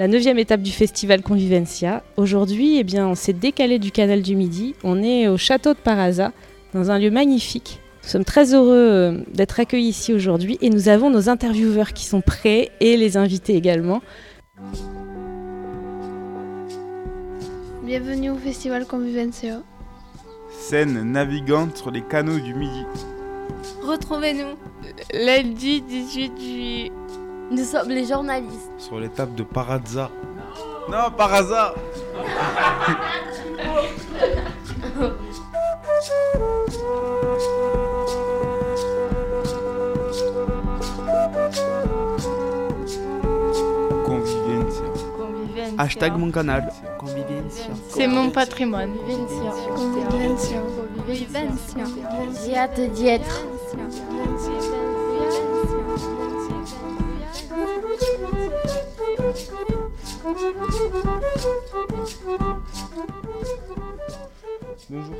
[0.00, 2.02] la neuvième étape du festival Convivencia.
[2.16, 4.74] Aujourd'hui, eh bien, on s'est décalé du canal du Midi.
[4.82, 6.32] On est au château de Paraza,
[6.72, 7.80] dans un lieu magnifique.
[8.02, 12.06] Nous sommes très heureux euh, d'être accueillis ici aujourd'hui et nous avons nos intervieweurs qui
[12.06, 14.00] sont prêts et les invités également.
[17.84, 19.60] Bienvenue au festival Convivencia.
[20.50, 22.86] Scène navigante sur les canaux du Midi.
[23.82, 24.56] Retrouvez-nous
[25.12, 26.92] lundi 18 juillet.
[27.50, 28.70] Nous sommes les journalistes.
[28.78, 30.08] Sur l'étape de Parazza.
[30.88, 31.74] Non, Paraza
[44.06, 44.84] Convivencia.
[45.16, 45.74] Convivencia.
[45.78, 46.72] Hashtag mon canal.
[46.98, 47.70] Convivencia.
[47.88, 48.92] C'est mon patrimoine.
[49.74, 50.60] Convivencia.
[51.04, 51.84] Convivencia.
[52.44, 53.44] J'ai hâte d'y être.
[64.90, 65.14] Bonjour.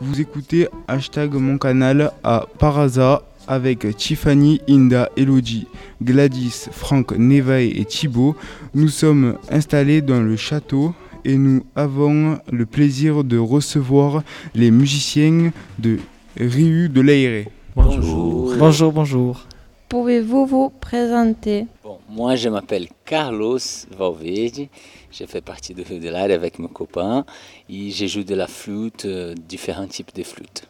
[0.00, 5.66] Vous écoutez hashtag mon canal à Paraza avec Tiffany, Inda, Elodie,
[6.02, 8.36] Gladys, Franck, Nevae et Thibaut.
[8.74, 14.22] Nous sommes installés dans le château et nous avons le plaisir de recevoir
[14.54, 15.98] les musiciens de
[16.38, 17.48] Riu de l'Aéré.
[17.76, 18.54] Bonjour.
[18.56, 19.46] Bonjour, bonjour.
[19.88, 21.66] Pouvez-vous vous présenter?
[22.10, 23.58] Moi, je m'appelle Carlos
[23.96, 24.68] Valverde.
[25.12, 27.24] Je fais partie de Rio de l'Aire avec mes copains
[27.68, 30.68] et je joue de la flûte, euh, différents types de flûtes.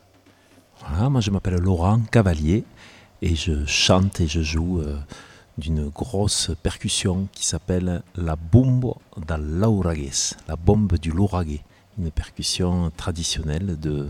[0.81, 2.65] Voilà, moi je m'appelle Laurent Cavalier
[3.23, 4.99] et je chante et je joue euh,
[5.57, 8.95] d'une grosse percussion qui s'appelle la bombe
[9.27, 11.61] da Lauragues, la bombe du Lauragais,
[11.99, 14.09] une percussion traditionnelle de,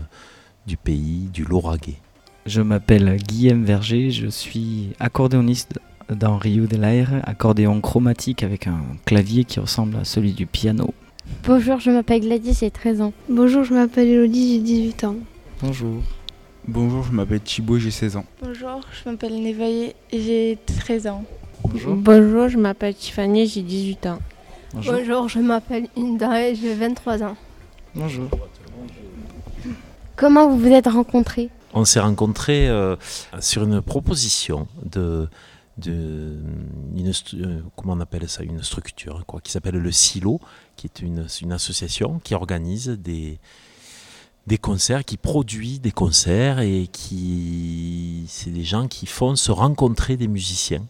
[0.67, 1.99] du pays du Lauragais.
[2.45, 5.79] Je m'appelle Guillaume Verger, je suis accordéoniste
[6.09, 10.93] dans Rio de l'Air, accordéon chromatique avec un clavier qui ressemble à celui du piano.
[11.45, 13.13] Bonjour, je m'appelle Gladys, j'ai 13 ans.
[13.29, 15.15] Bonjour, je m'appelle Elodie, j'ai 18 ans.
[15.61, 16.01] Bonjour.
[16.67, 18.25] Bonjour, je m'appelle Thibaut, j'ai 16 ans.
[18.41, 21.23] Bonjour, je m'appelle Nevaillé, j'ai 13 ans.
[21.63, 21.95] Bonjour.
[21.95, 24.19] Bonjour, je m'appelle Tiffany, j'ai 18 ans.
[24.73, 24.93] Bonjour.
[24.93, 27.35] Bonjour, je m'appelle Inda et j'ai 23 ans.
[27.95, 28.29] Bonjour.
[30.15, 31.49] Comment vous vous êtes rencontrés?
[31.73, 32.95] On s'est rencontrés euh,
[33.39, 35.27] sur une proposition de,
[35.77, 36.37] de
[36.95, 40.39] une, stru- euh, comment on appelle ça, une structure quoi, qui s'appelle le Silo,
[40.75, 43.39] qui est une, une association qui organise des,
[44.47, 50.17] des concerts, qui produit des concerts et qui c'est des gens qui font se rencontrer
[50.17, 50.85] des musiciens,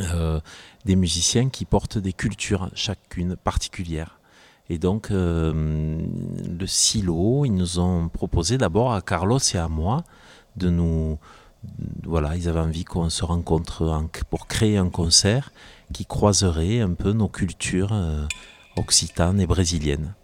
[0.00, 0.40] Euh,
[0.84, 4.18] des musiciens qui portent des cultures chacune particulières.
[4.68, 5.52] Et donc euh,
[6.60, 10.02] le silo, ils nous ont proposé d'abord à Carlos et à moi
[10.56, 11.18] de nous
[12.04, 15.52] voilà, ils avaient envie qu'on se rencontre en- pour créer un concert
[15.92, 18.26] qui croiserait un peu nos cultures euh,
[18.76, 20.14] occitanes et brésiliennes.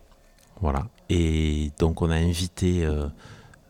[0.61, 0.87] Voilà.
[1.09, 3.09] Et donc on a invité euh,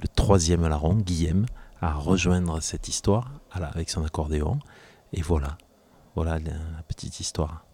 [0.00, 1.46] le troisième larron, Guillaume,
[1.80, 4.58] à rejoindre cette histoire avec son accordéon.
[5.12, 5.56] Et voilà,
[6.14, 7.64] voilà la petite histoire.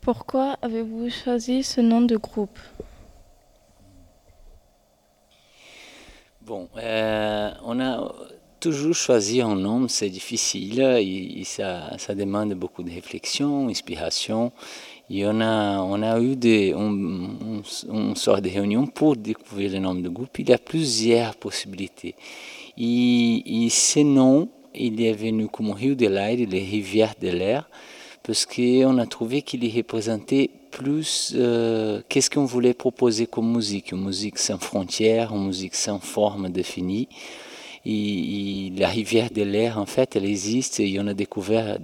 [0.00, 2.58] Pourquoi avez-vous choisi ce nom de groupe?
[6.46, 8.12] Bon, euh, on a
[8.60, 14.52] toujours choisi un nom, c'est difficile, et, ça, demande beaucoup de réflexion, inspiration.
[15.08, 17.32] Et on a, on a eu des, on,
[17.88, 20.38] on, sort de réunions pour découvrir le nom du groupe.
[20.38, 22.14] Il y a plusieurs possibilités.
[22.76, 27.70] Et, et ce nom, il est venu comme Rio de l'Air, les rivières de l'air,
[28.24, 34.04] parce qu'on a trouvé qu'il représentait plus euh, qu'est-ce qu'on voulait proposer comme musique, une
[34.04, 37.08] musique sans frontières, une musique sans forme définie.
[37.84, 41.78] Et, la rivière de l'air, en fait, elle existe et on a découvert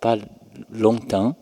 [0.00, 0.16] pas
[0.72, 1.36] longtemps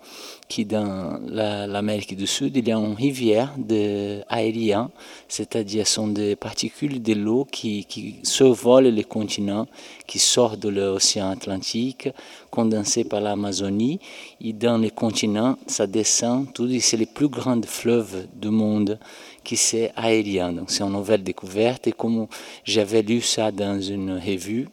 [0.49, 4.89] que dans la- l'Amérique du Sud, il y a une rivière de aérienne,
[5.29, 9.67] c'est-à-dire sont des particules de l'eau qui, qui survolent les continents,
[10.07, 12.09] qui sortent de l'océan Atlantique,
[12.51, 13.99] condensées par l'Amazonie,
[14.41, 18.99] et dans les continents, ça descend, tout, c'est les plus grands fleuves du monde
[19.43, 20.53] qui c'est aérien.
[20.53, 22.27] Donc c'est une nouvelle découverte, et comme
[22.65, 24.69] j'avais lu ça dans une revue,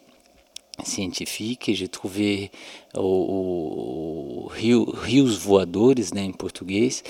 [0.84, 2.50] científica e j'ai trouvé
[2.96, 7.04] o, Rio, Rios Voadores né, em português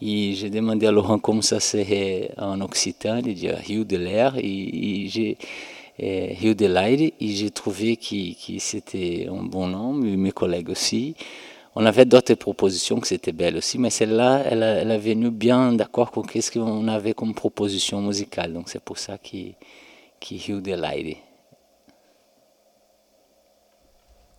[0.00, 5.36] e j'ai demandé à Laurent como ça serait en occitan, il Rio de l'air j'ai
[5.98, 10.70] eh, Rio de l'air et j'ai trouvé que, c'était un bon nom, et mes collègues
[10.70, 11.14] aussi.
[11.74, 15.30] On avait d'autres propositions que c'était belle aussi, mais celle-là, elle, a- elle est venue
[15.30, 18.52] bien d'accord avec ce qu'on avait comme proposition musicale.
[18.54, 19.36] Donc c'est pour ça que,
[20.20, 21.16] que Rio de l'air.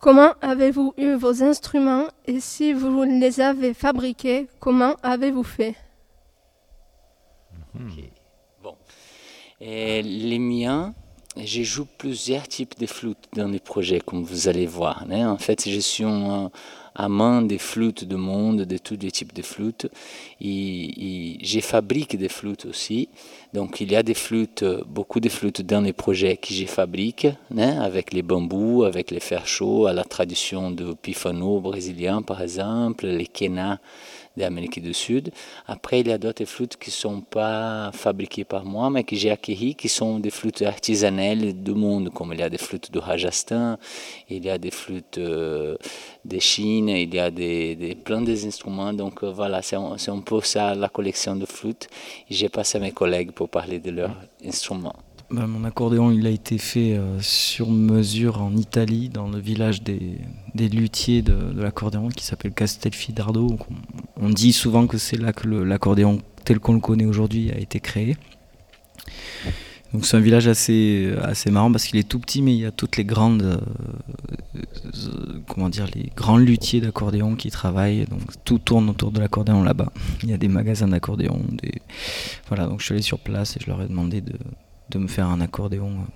[0.02, 5.76] Comment avez-vous eu vos instruments et si vous les avez fabriqués, comment avez-vous fait?
[8.60, 8.74] Bon.
[9.60, 10.92] Et les miens,
[11.36, 15.04] je joue plusieurs types de flûtes dans les projets, comme vous allez voir.
[15.10, 15.30] Hein.
[15.30, 16.50] En fait, je suis un
[16.94, 19.88] amant des flûtes du monde, de tous les types de flûtes.
[20.40, 23.08] Et, et je fabrique des flûtes aussi.
[23.54, 27.26] Donc, il y a des flûtes, beaucoup de flûtes dans les projets que je fabrique,
[27.56, 32.42] hein, avec les bambous, avec les fers chauds, à la tradition du pifano brésilien, par
[32.42, 33.78] exemple, les quenas
[34.36, 35.30] d'Amérique du Sud.
[35.66, 39.16] Après, il y a d'autres flûtes qui ne sont pas fabriquées par moi, mais que
[39.16, 42.90] j'ai acquis, qui sont des flûtes artisanales du monde, comme il y a des flûtes
[42.90, 43.76] du Rajasthan,
[44.28, 45.76] il y a des flûtes euh,
[46.24, 48.92] de Chine, il y a des, des plein d'instruments.
[48.92, 51.88] Donc euh, voilà, c'est un, un, peu ça la collection de flûtes.
[52.30, 54.96] J'ai passé à mes collègues pour parler de leurs instruments.
[55.32, 59.82] Bah, mon accordéon, il a été fait euh, sur mesure en Italie, dans le village
[59.82, 60.18] des,
[60.54, 63.56] des luthiers de, l'accordéon qui s'appelle Castelfidardo.
[64.20, 67.80] On, dit souvent que c'est là que l'accordéon tel qu'on le connaît aujourd'hui a été
[67.80, 68.18] créé.
[69.94, 72.66] Donc c'est un village assez, assez marrant parce qu'il est tout petit, mais il y
[72.66, 73.58] a toutes les grandes, euh,
[74.54, 78.04] euh, comment dire, les grands luthiers d'accordéon qui travaillent.
[78.04, 79.92] Donc tout tourne autour de l'accordéon là-bas.
[80.24, 81.80] Il y a des magasins d'accordéon, des...
[82.48, 82.66] voilà.
[82.66, 84.34] Donc je suis allé sur place et je leur ai demandé de
[84.90, 86.06] de me faire un accordéon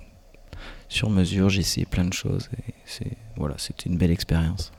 [0.89, 1.49] sur mesure.
[1.49, 2.49] J'ai essayé plein de choses
[2.87, 4.71] c'est voilà, c'était une belle expérience.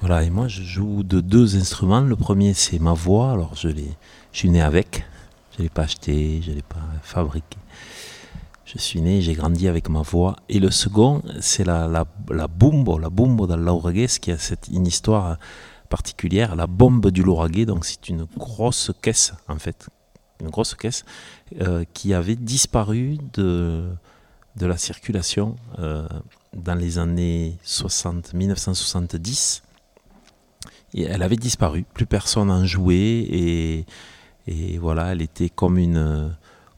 [0.00, 2.00] Voilà, et moi je joue de deux instruments.
[2.00, 3.90] Le premier c'est ma voix, alors je l'ai,
[4.32, 5.04] je suis né avec.
[5.56, 7.58] Je l'ai pas acheté, je l'ai pas fabriqué.
[8.64, 10.36] Je suis né, j'ai grandi avec ma voix.
[10.48, 14.86] Et le second, c'est la, la, la bumbo, la bumbo ce qui a cette, une
[14.86, 15.38] histoire
[15.88, 17.66] particulière, la bombe du lauraguet.
[17.66, 19.88] Donc c'est une grosse caisse en fait,
[20.40, 21.04] une grosse caisse
[21.60, 23.88] euh, qui avait disparu de,
[24.56, 26.06] de la circulation euh,
[26.54, 29.62] dans les années 60, 1970.
[30.94, 33.84] Et elle avait disparu, plus personne n'en jouait et,
[34.46, 36.32] et, voilà, elle était comme, une,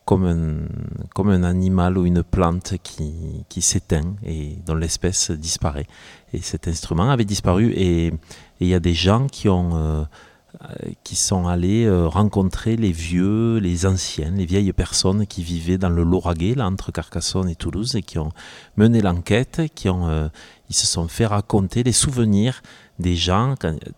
[0.07, 0.67] comme, un,
[1.15, 5.87] comme un animal ou une plante qui, qui s'éteint et dont l'espèce disparaît.
[6.33, 8.13] Et cet instrument avait disparu et
[8.61, 9.71] il y a des gens qui ont...
[9.75, 10.05] Euh,
[11.03, 15.89] qui sont allés euh, rencontrer les vieux, les anciens, les vieilles personnes qui vivaient dans
[15.89, 18.31] le Lauragais, là, entre Carcassonne et Toulouse, et qui ont
[18.77, 20.29] mené l'enquête, qui ont, euh,
[20.71, 22.63] ils se sont fait raconter les souvenirs
[22.99, 23.55] des gens,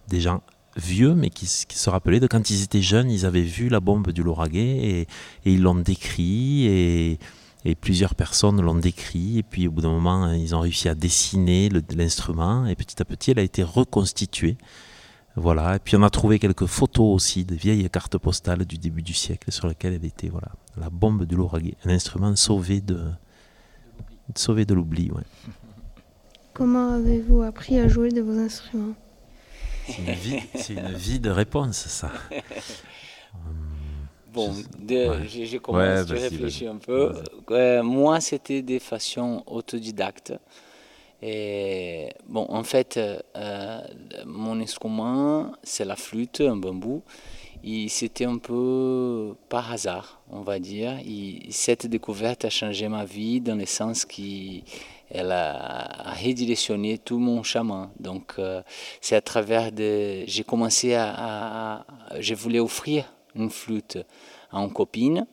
[0.08, 0.43] des gens
[0.76, 4.11] vieux, mais qui, se rappelaient de quand ils étaient jeunes, ils avaient vu la bombe
[4.11, 7.19] du Lauragais et, et ils l'ont décrit et,
[7.64, 10.94] et, plusieurs personnes l'ont décrit et puis au bout d'un moment, ils ont réussi à
[10.94, 14.56] dessiner l'instrument et petit à petit, elle a été reconstituée.
[15.36, 19.02] Voilà, et puis on a trouvé quelques photos aussi de vieilles cartes postales du début
[19.02, 23.00] du siècle sur lesquelles elle était, voilà, la bombe du lauraguet, un instrument sauvé de,
[24.36, 25.10] sauvé de l'oubli.
[25.10, 25.22] Ouais.
[26.52, 28.94] Comment avez-vous appris à jouer de vos instruments?
[29.86, 32.10] C'est une, une, vie de réponse, ça.
[34.34, 34.52] Bon,
[34.90, 35.20] ouais.
[35.28, 37.12] j'ai commencé ouais, réfléchir un peu.
[37.52, 40.34] Euh, moi, c'était des façons autodidactes.
[42.29, 43.81] Bon, en fait, euh,
[44.26, 47.03] mon instrument, c'est la flûte, un bambou.
[47.67, 50.99] Et c'était un peu par hasard, on va dire.
[51.06, 57.43] Et cette découverte a changé ma vie dans le sens qu'elle a redirectionné tout mon
[57.43, 57.91] chemin.
[57.99, 58.62] Donc, euh,
[59.00, 60.25] c'est à travers de.
[60.26, 62.21] J'ai commencé à, à, à.
[62.21, 63.99] Je voulais offrir une flûte
[64.52, 65.26] à une copine.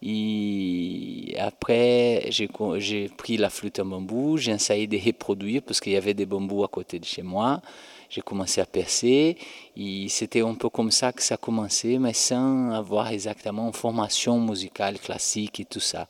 [0.00, 5.96] Et après, j'ai pris la flûte en bambou, j'ai essayé de reproduire parce qu'il y
[5.96, 7.60] avait des bambous à côté de chez moi.
[8.08, 9.36] J'ai commencé à percer
[9.76, 13.74] et c'était un peu comme ça que ça a commencé, mais sans avoir exactement une
[13.74, 16.06] formation musicale classique et tout ça.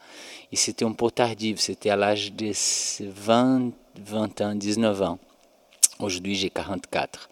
[0.52, 2.52] Et c'était un peu tardif, c'était à l'âge de
[3.00, 5.18] 20, 20 ans, 19 ans.
[5.98, 7.28] Aujourd'hui, j'ai 44.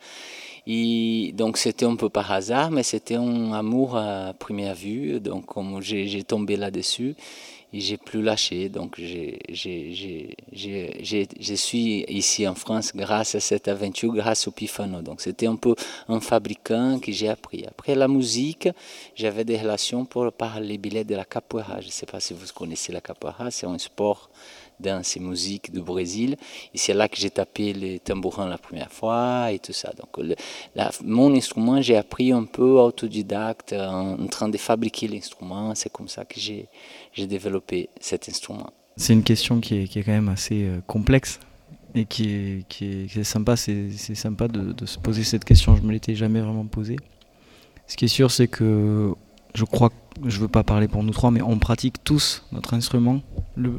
[0.66, 5.20] Et donc c'était un peu par hasard, mais c'était un amour à première vue.
[5.20, 7.14] Donc comme j'ai tombé là-dessus
[7.72, 8.68] et j'ai plus lâché.
[8.68, 9.36] Donc je
[11.54, 15.02] suis ici en France grâce à cette aventure, grâce au Pifano.
[15.02, 15.76] Donc c'était un peu
[16.08, 17.64] un fabricant que j'ai appris.
[17.66, 18.68] Après la musique,
[19.14, 21.80] j'avais des relations par les billets de la capoeira.
[21.80, 24.30] Je ne sais pas si vous connaissez la capoeira, c'est un sport
[24.80, 26.36] danse et musique du Brésil.
[26.74, 29.92] Et c'est là que j'ai tapé les tambourins la première fois et tout ça.
[29.92, 30.24] Donc,
[31.04, 35.74] mon instrument, j'ai appris un peu autodidacte en, en train de fabriquer l'instrument.
[35.74, 38.70] C'est comme ça que j'ai développé cet instrument.
[38.96, 41.38] C'est une question qui est, quand même assez euh, complexe
[41.94, 43.56] et qui est, sympa.
[43.56, 45.76] C'est sympa de, de, se poser cette question.
[45.76, 46.96] Je me l'étais jamais vraiment posée.
[47.86, 49.14] Ce qui est sûr, c'est que
[49.56, 49.90] je crois,
[50.24, 53.22] je veux pas parler pour nous trois, mais on pratique tous notre instrument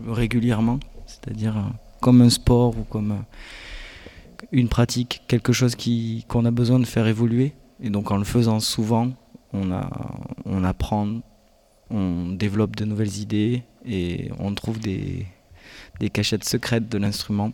[0.07, 1.61] régulièrement, c'est-à-dire euh,
[2.01, 6.85] comme un sport ou comme, euh, une pratique, quelque chose qui, qu'on a besoin de
[6.85, 7.53] faire évoluer.
[7.81, 9.11] Et donc en le faisant souvent,
[9.53, 9.69] on,
[10.45, 11.21] on apprend,
[11.91, 15.27] on développe de nouvelles idées et on trouve des,
[15.99, 17.51] des cachettes secrètes de l'instrument.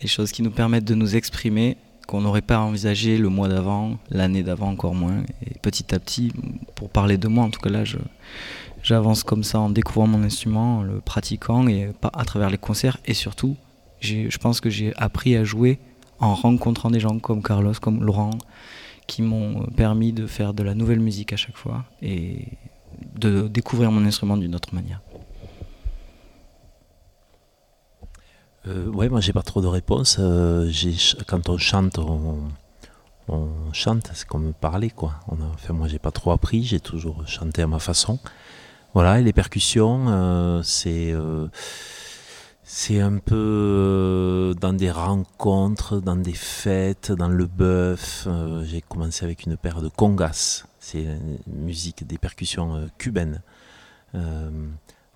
[0.00, 1.76] Des choses qui nous permettent de nous exprimer
[2.12, 5.22] qu'on n'aurait pas envisagé le mois d'avant, l'année d'avant encore moins.
[5.46, 6.30] Et petit à petit,
[6.74, 7.84] pour parler de moi, en tout cas là,
[8.82, 12.98] j'avance comme ça en découvrant mon instrument, en le pratiquant et à travers les concerts.
[13.06, 13.56] Et surtout,
[14.02, 15.78] je pense que j'ai appris à jouer
[16.20, 18.36] en rencontrant des gens comme Carlos, comme Laurent,
[19.06, 22.46] qui m'ont permis de faire de la nouvelle musique à chaque fois et
[23.16, 25.00] de découvrir mon instrument d'une autre manière.
[28.68, 30.16] Euh, ouais, moi j'ai pas trop de réponses.
[30.20, 30.70] Euh,
[31.26, 32.48] quand on chante, on,
[33.72, 35.14] chante, c'est comme parler quoi.
[35.28, 38.18] On enfin, moi j'ai pas trop appris, j'ai toujours chanté à ma façon.
[38.94, 41.48] Voilà, et les percussions, euh, c'est euh,
[42.62, 48.28] c'est un peu dans des rencontres, dans des fêtes, dans le bœuf.
[48.64, 51.06] j'ai commencé avec une paire de congas, c'est
[51.46, 53.42] musique des percussions cubaines.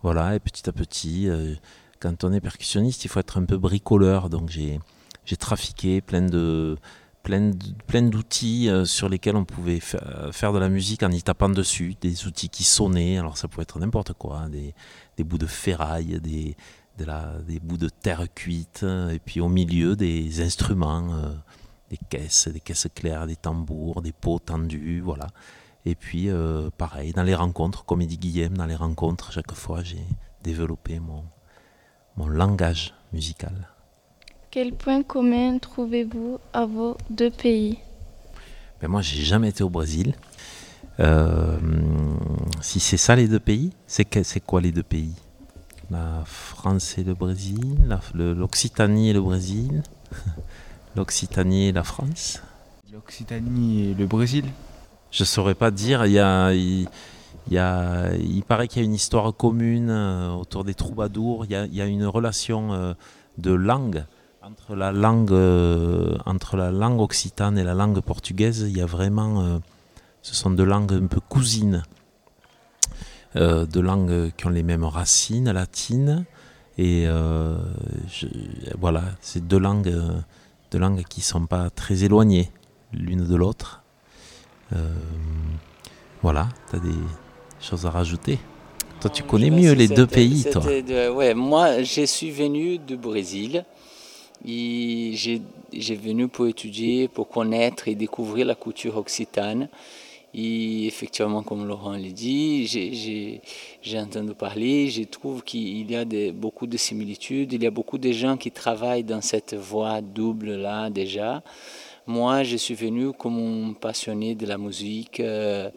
[0.03, 1.29] voilà, et petit à petit,
[2.01, 4.31] quand on est percussionniste, il faut être un peu bricoleur.
[4.31, 4.81] Donc j'ai
[5.37, 6.77] trafiqué plein de
[7.87, 11.49] plein d'outils euh, sur lesquels on pouvait euh, faire de la musique en y tapant
[11.49, 14.75] dessus, des outils qui sonnaient, alors ça pouvait être n'importe quoi, hein, des,
[15.25, 16.57] bouts de ferraille, des,
[17.61, 21.35] bouts de terre cuite, et puis au milieu des instruments, euh,
[21.91, 25.27] des caisses, des caisses claires, des tambours, des pots tendus, voilà.
[25.85, 26.29] Et puis
[26.79, 30.05] pareil, dans les rencontres, comme dit Guillaume, dans les rencontres, chaque fois j'ai
[30.43, 31.23] développé mon,
[32.17, 33.53] mon langage musical.
[34.51, 37.79] Quel point commun trouvez-vous à vos deux pays?
[38.81, 40.15] Ben Moi, j'ai jamais été au Brésil.
[40.99, 41.59] Euh,
[42.63, 45.15] si c'est ça les deux pays, c'est quoi les deux pays?
[45.91, 49.83] La France et le Brésil, l'Occitanie et le Brésil,
[50.97, 52.43] l'Occitanie et la France
[52.93, 54.47] L'Occitanie et le Brésil
[55.11, 56.07] Je saurais pas dire.
[56.07, 56.53] Il y a,
[57.51, 61.45] il paraît qu'il y a une histoire commune euh, autour des troubadours.
[61.45, 62.95] Il y a, une relation euh,
[63.39, 64.05] de langue
[64.43, 68.87] entre la langue, euh, entre la langue occitane et la langue portugaise, il y a
[68.87, 69.61] vraiment,
[70.23, 71.83] ce sont deux langues un peu cousines,
[73.35, 76.25] deux langues qui ont les mêmes racines latines,
[76.79, 77.09] et
[78.79, 79.93] voilà, c'est deux langues,
[80.71, 82.53] deux langues qui sont pas très éloignées
[82.93, 83.83] l'une de l'autre.
[86.23, 86.95] voilà, tu des
[87.67, 88.39] choses à rajouter.
[89.01, 90.63] Toi, tu connais mieux les deux pays, toi.
[91.13, 93.65] ouais, moi, je suis venu du Brésil
[94.45, 99.69] j'ai venu pour étudier, pour connaître et découvrir la culture occitane.
[100.35, 106.67] Et effectivement, comme Laurent l'a dit, j'ai entendu parler, je trouve qu'il y a beaucoup
[106.67, 111.43] de similitudes, il y a beaucoup de gens qui travaillent dans cette voie double-là déjà.
[112.07, 115.19] Moi, je suis venu comme un passionné de la musique.
[115.21, 115.71] Euh,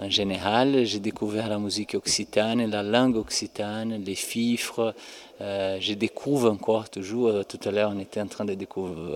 [0.00, 0.84] en général.
[0.84, 4.94] J'ai découvert la musique occitane, la langue occitane, les fifres.
[5.40, 7.28] Euh, je découvre encore toujours.
[7.28, 8.56] Euh, tout à l'heure, on était en train de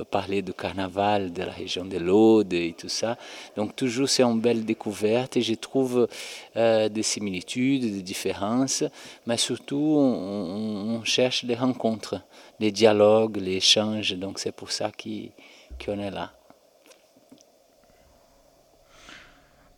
[0.04, 3.16] parler du carnaval de la région de l'Aude et tout ça.
[3.56, 6.08] Donc, toujours, c'est une belle découverte et je trouve
[6.56, 8.84] euh, des similitudes, des différences,
[9.26, 12.20] mais surtout, on, cherche les rencontres,
[12.60, 14.14] les dialogues, les échanges.
[14.14, 16.32] Donc, c'est pour ça qu'on est là.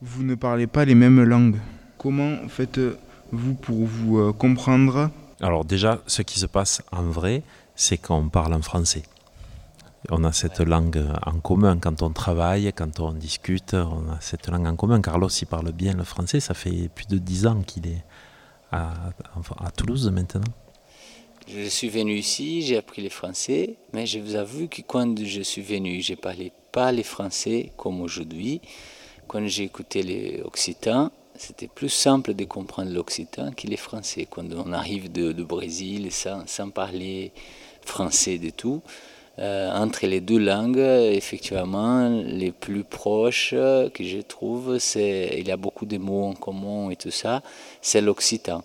[0.03, 1.57] Vous ne parlez pas les mêmes langues.
[1.99, 5.11] Comment faites-vous pour vous euh, comprendre?
[5.41, 7.43] Alors déjà, ce qui se passe en vrai,
[7.75, 9.03] c'est qu'on parle en français.
[10.11, 14.49] On a cette langue en commun quand on travaille, quand on discute, on a cette
[14.49, 15.01] langue en commun.
[15.01, 18.05] Carlos, il parle bien le français, ça fait plus de dix ans qu'il est
[18.71, 18.93] à,
[19.59, 20.45] à, Toulouse maintenant.
[21.49, 25.43] Je suis venu ici, j'ai appris le français, mais je vous avoue que quand je
[25.43, 28.61] suis venu, je ne parlais pas le français comme aujourd'hui.
[29.29, 34.27] Quand j'ai écouté les Occitans, c'était plus simple de comprendre l'occitan que les français.
[34.31, 37.33] Quand on arrive de, Brésil sans, parler
[37.85, 38.83] français du tout,
[39.39, 45.51] euh, entre les deux langues, effectivement, les plus proches que je trouve, c'est il y
[45.51, 47.43] a beaucoup de mots en commun et tout ça,
[47.83, 48.63] c'est l'occitan.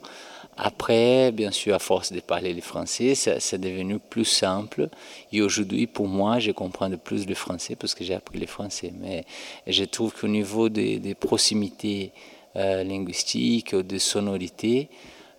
[0.57, 4.89] Après, bien sûr, à force de parler le français, c'est devenu plus simple.
[5.31, 8.47] Et aujourd'hui, pour moi, je comprends de plus le français parce que j'ai appris le
[8.47, 8.93] français.
[8.99, 9.25] Mais
[9.65, 12.11] je trouve qu'au niveau des, proximités
[12.57, 14.89] euh, linguistiques, de sonorités,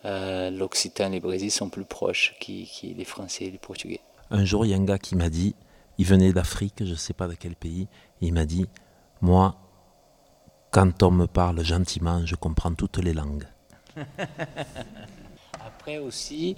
[0.04, 4.00] euh, l'occitan et le brésil sont plus proches que, les français et les portugais.
[4.30, 5.54] Un jour, il y a un gars qui m'a dit,
[5.98, 7.86] il venait d'Afrique, je ne sais pas de quel pays,
[8.20, 8.66] il m'a dit,
[9.20, 9.56] moi,
[10.72, 13.46] quand on me parle gentiment, je comprends toutes les langues.
[15.66, 16.54] après aussi,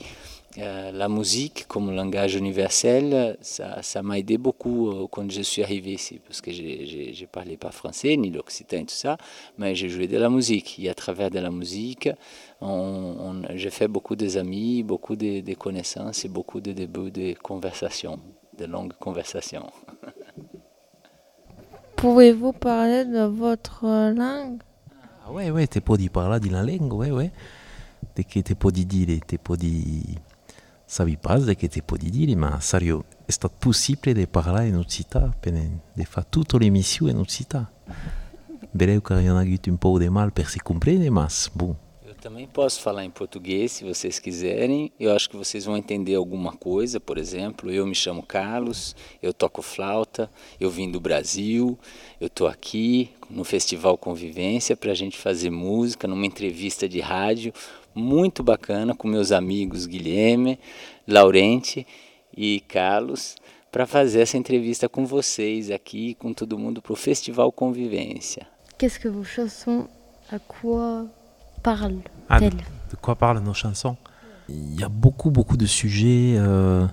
[0.59, 5.93] euh, la musique comme langage universel, ça m'a aidé beaucoup euh, quand je suis arrivé
[5.93, 6.61] ici, parce que je
[7.21, 9.17] ne parlais pas français, ni l'occitan et tout ça,
[9.59, 10.79] mais j'ai joué de la musique.
[10.79, 12.09] Et à travers de la musique,
[13.55, 18.21] j'ai fait beaucoup d'amis, beaucoup de, de, connaissances et beaucoup de débuts de conversations,
[18.57, 19.71] de longues conversations.
[21.97, 24.61] Pouvez-vous parler de votre langue?
[25.25, 27.31] Ah, Oui, oui, tu peux parler de la langue, oui, oui.
[28.15, 30.21] De che te può dire, te può dire
[30.87, 34.77] savi pas de che te può dire, ma serio, è stato possibile di parlare in
[34.77, 37.71] Occità, di fare tutte le missioni in Occità.
[38.71, 41.75] Vereu che abbiamo avuto un po' di mal per si comprendere, ma bom.
[42.25, 44.91] Também posso falar em português, se vocês quiserem.
[44.99, 47.71] Eu acho que vocês vão entender alguma coisa, por exemplo.
[47.71, 51.79] Eu me chamo Carlos, eu toco flauta, eu vim do Brasil,
[52.19, 57.53] eu estou aqui no Festival Convivência para a gente fazer música, numa entrevista de rádio
[57.95, 60.59] muito bacana com meus amigos Guilherme,
[61.07, 61.87] Laurente
[62.35, 63.37] e Carlos
[63.71, 68.47] para fazer essa entrevista com vocês aqui, com todo mundo para o Festival Convivência.
[68.79, 69.87] Qu'est-ce que vos chansons,
[70.33, 71.07] à quoi
[71.65, 72.51] parlent ah, de
[73.01, 73.97] quoi parlent nos chansons?
[74.49, 76.35] Il y a beaucoup, beaucoup de sujets.
[76.37, 76.87] Euh,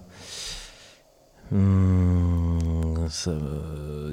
[1.51, 2.57] hum,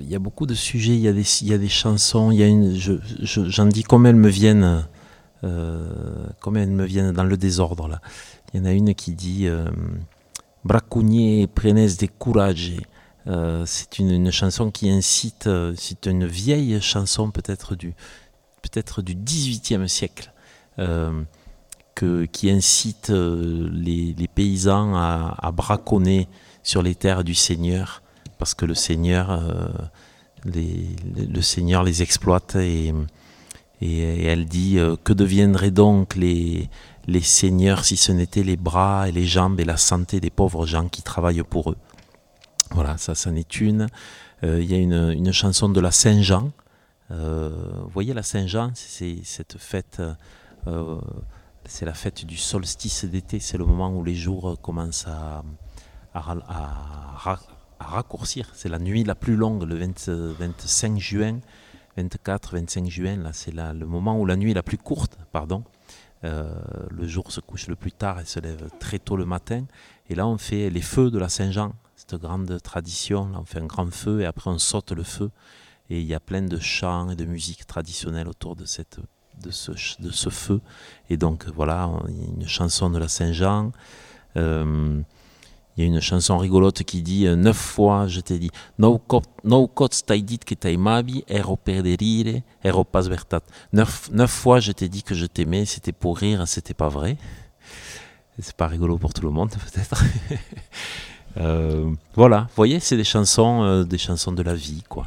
[0.00, 2.30] il y a beaucoup de sujets, il y a des, il y a des chansons,
[2.30, 4.84] il y a une, j'en je, j'en dis comme elles me viennent
[5.44, 8.00] euh, comme elles me viennent dans le désordre là.
[8.52, 9.68] Il y en a une qui dit euh,
[10.64, 12.72] Braconnier prenez des courage.
[13.28, 17.94] Euh, c'est une, chanson qui incite, c'est une vieille chanson peut-être du
[18.62, 20.32] peut-être du 18e siècle,
[20.78, 26.28] que, qui incite les, paysans à, braconner
[26.62, 28.02] sur les terres du Seigneur,
[28.38, 29.42] parce que le Seigneur,
[30.44, 32.94] le Seigneur les exploite et,
[33.80, 36.68] et, elle dit euh, Que deviendraient donc les,
[37.06, 40.66] les seigneurs si ce n'étaient les bras et les jambes et la santé des pauvres
[40.66, 41.76] gens qui travaillent pour eux?
[42.73, 43.87] Voilà, ça, c'en est une.
[44.44, 46.50] Euh, il y a une, une, chanson de la Saint-Jean.
[47.11, 47.50] Euh,
[47.83, 50.02] vous voyez, la Saint-Jean, c'est cette fête.
[51.64, 55.42] C'est la fête du solstice d'été, c'est le moment où les jours commencent à,
[57.81, 58.51] raccourcir.
[58.55, 61.40] C'est la nuit la plus longue, le 20, 25 juin.
[61.97, 65.64] 24-25 juin, là, c'est le moment où la nuit est la plus courte, pardon.
[66.25, 66.53] Euh,
[66.90, 69.64] le jour se couche le plus tard et se lève très tôt le matin.
[70.09, 73.31] Et là, on fait les feux de la Saint-Jean, cette grande tradition.
[73.35, 75.31] On fait un grand feu et après, on saute le feu.
[75.90, 78.99] Et il y a plein de chants et de musique traditionnelle autour de, cette,
[79.42, 80.61] de, ce, feu.
[81.11, 81.90] Et donc, voilà,
[82.38, 83.72] une chanson de la Saint-Jean.
[84.37, 85.01] Euh,
[85.77, 88.98] il y a une chanson rigolote qui dit euh, neuf fois je t'ai dit no
[88.98, 89.22] cots
[90.05, 94.72] t'ai dit que t'ai mabi ero per rire ero pas vertat neuf, neuf fois je
[94.72, 97.16] t'ai dit que je t'aimais c'était pour rire c'était pas vrai
[98.40, 100.03] c'est pas rigolo pour tout le monde peut-être
[101.37, 105.07] euh, voilà vous voyez c'est des chansons des chansons de la vie quoi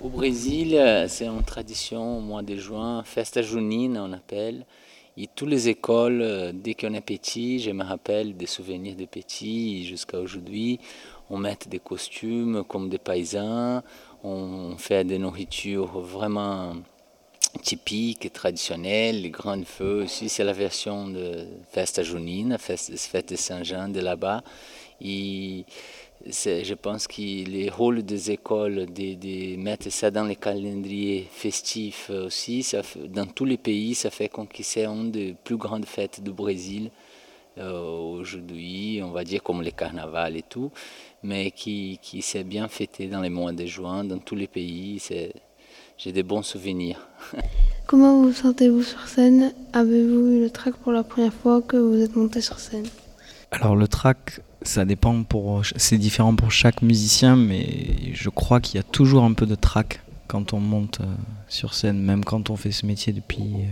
[0.00, 4.64] au Brésil c'est une tradition au mois de juin festa junina on appelle
[5.16, 9.04] et toutes les écoles, euh, dès qu'on est petit, je me rappelle des souvenirs de
[9.04, 10.78] petit jusqu'à aujourd'hui,
[11.28, 13.82] on met des costumes comme des paysans,
[14.22, 16.74] on fait des nourritures vraiment
[17.62, 23.36] typiques et traditionnelles, les grands feux aussi, c'est la version de Festa Junina, Fête de
[23.36, 24.42] Saint-Jean de là-bas.
[26.26, 32.62] Je pense que le rôle des écoles de, mettre ça dans les calendriers festifs aussi,
[32.62, 36.32] ça dans tous les pays, ça fait qu'on c'est une des plus grandes fêtes du
[36.32, 36.90] Brésil
[37.58, 40.70] euh, aujourd'hui, on va dire comme le carnaval et tout,
[41.22, 45.02] mais qui, qui s'est bien fêté dans les mois de juin, dans tous les pays.
[45.98, 47.08] J'ai des bons souvenirs.
[47.86, 49.52] Comment vous sentez-vous sur scène?
[49.72, 52.86] Avez-vous eu le trac pour la première fois que vous êtes monté sur scène?
[53.50, 55.62] Alors le trac, ça dépend pour.
[55.76, 59.54] C'est différent pour chaque musicien, mais je crois qu'il y a toujours un peu de
[59.54, 61.06] trac quand on monte euh,
[61.48, 63.66] sur scène, même quand on fait ce métier depuis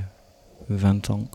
[0.71, 1.29] 20 euh, ans.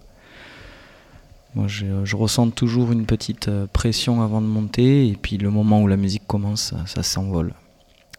[1.56, 5.82] Moi, je, ressens toujours une petite euh, pression avant de monter, et puis le moment
[5.82, 7.54] où la musique commence, ça, s'envole.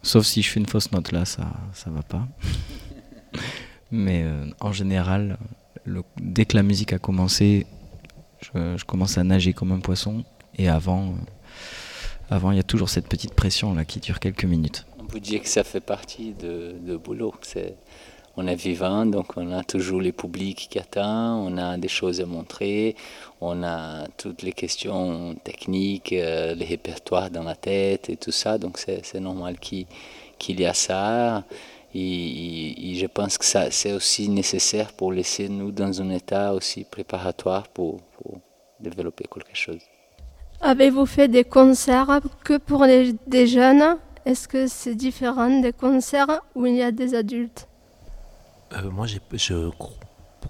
[0.02, 2.26] Sauf si je fais une fausse note, là, ça, ça va pas.
[3.90, 4.24] Mais
[4.60, 5.36] en général,
[6.20, 7.66] dès que la musique a commencé,
[8.54, 10.24] je commence à nager comme un poisson
[10.56, 11.12] et avant, euh,
[12.30, 14.86] avant, il y a toujours cette petite pression là qui dure quelques minutes.
[14.98, 17.34] On peut dire que ça fait partie de, boulot.
[18.36, 22.20] On est vivant, donc on a toujours les publics qui attendent, on a des choses
[22.20, 22.96] à montrer,
[23.40, 28.58] on a toutes les questions techniques, euh, les répertoires dans la tête et tout ça.
[28.58, 29.86] Donc c'est, normal qu'il,
[30.48, 31.44] y a ça.
[31.94, 37.68] Et, je pense que c'est aussi nécessaire pour laisser nous dans un état aussi préparatoire
[37.68, 38.00] pour,
[38.80, 39.80] développer quelque chose.
[40.60, 43.96] Avez-vous fait des concerts que pour les, des jeunes?
[44.24, 47.68] Est-ce que c'est différent des concerts où il y a des adultes?
[48.72, 49.70] Euh, moi, je ne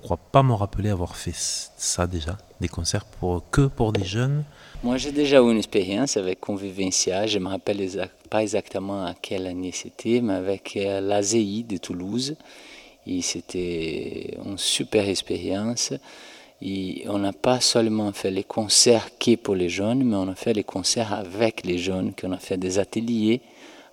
[0.00, 4.44] crois pas me rappeler avoir fait ça déjà, des concerts pour, que pour des jeunes.
[4.84, 7.26] Moi, j'ai déjà eu une expérience avec Convivencia.
[7.26, 7.88] Je ne me rappelle
[8.30, 12.36] pas exactement à quelle année c'était, mais avec euh, l'AZI de Toulouse.
[13.06, 15.92] Et c'était une super expérience.
[16.62, 20.34] Et on n'a pas seulement fait les concerts qui pour les jeunes, mais on a
[20.34, 23.40] fait les concerts avec les jeunes, qu'on a fait des ateliers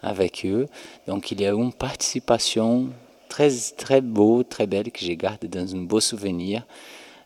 [0.01, 0.67] avec eux.
[1.07, 2.89] Donc il y a une participation
[3.29, 6.65] très, très beau, très belle, que j'ai gardée dans un beau souvenir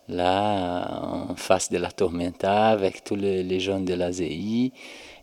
[0.08, 4.71] là en face de la Tormenta avec tous les, jeunes de l'AZI.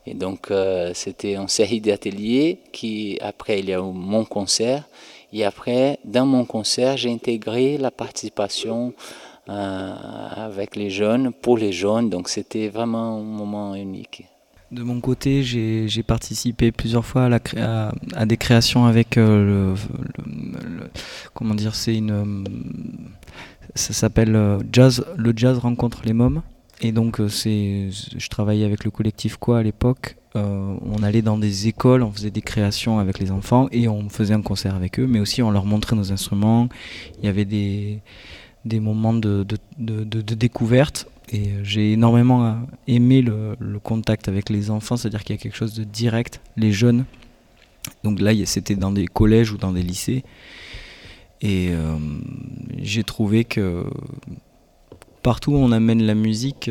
[0.07, 4.83] Et donc euh, c'était une série d'ateliers qui après il y a eu mon concert
[5.33, 8.95] et après dans mon concert j'ai intégré la participation
[9.53, 14.27] avec les jeunes pour les jeunes donc c'était vraiment un moment unique.
[14.71, 17.29] De mon côté, j'ai participé plusieurs fois
[18.15, 19.75] à, des créations avec euh,
[20.27, 20.89] le,
[21.35, 22.45] comment dire, c'est une, euh,
[23.75, 26.43] ça s'appelle euh, jazz, le jazz rencontre les mômes.
[26.81, 30.17] Et donc euh, je travaillais avec le collectif quoi à l'époque.
[30.35, 34.09] Euh, on allait dans des écoles, on faisait des créations avec les enfants et on
[34.09, 36.69] faisait un concert avec eux, mais aussi on leur montrait nos instruments.
[37.19, 38.01] Il y avait des
[38.65, 39.45] des moments de,
[39.79, 41.07] de, de- découverte.
[41.31, 42.55] Et euh, j'ai énormément euh,
[42.87, 46.73] aimé le, contact avec les enfants, c'est-à-dire qu'il y a quelque chose de direct, les
[46.73, 47.05] jeunes.
[48.05, 50.25] Donc là, c'était dans des collèges ou dans des lycées.
[51.41, 51.97] Et euh,
[52.81, 53.85] j'ai trouvé que
[55.23, 56.71] partout où on amène la musique,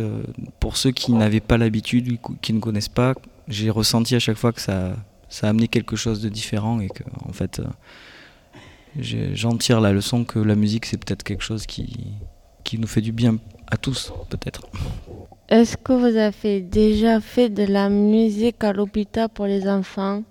[0.60, 3.14] pour ceux qui n'avaient pas l'habitude, qui ne connaissent pas,
[3.48, 4.96] j'ai ressenti à chaque fois que ça,
[5.28, 7.62] ça a amené quelque chose de différent et que, en fait,
[9.00, 12.08] j'en tire la leçon que la musique, c'est peut-être quelque chose qui,
[12.64, 14.68] qui nous fait du bien à tous, peut-être.
[15.50, 20.24] Est-ce que vous avez déjà fait de la musique à l'hôpital pour les enfants?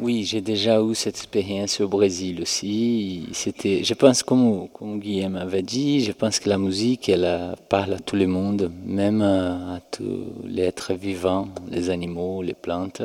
[0.00, 3.26] Oui, j'ai déjà eu cette expérience au Brésil aussi.
[3.32, 7.54] C'était, je pense, comme, comme Guillaume avait dit, je pense que la musique, elle euh,
[7.68, 12.54] parle à tout le monde, même euh, à tous les êtres vivants, les animaux, les
[12.54, 13.02] plantes.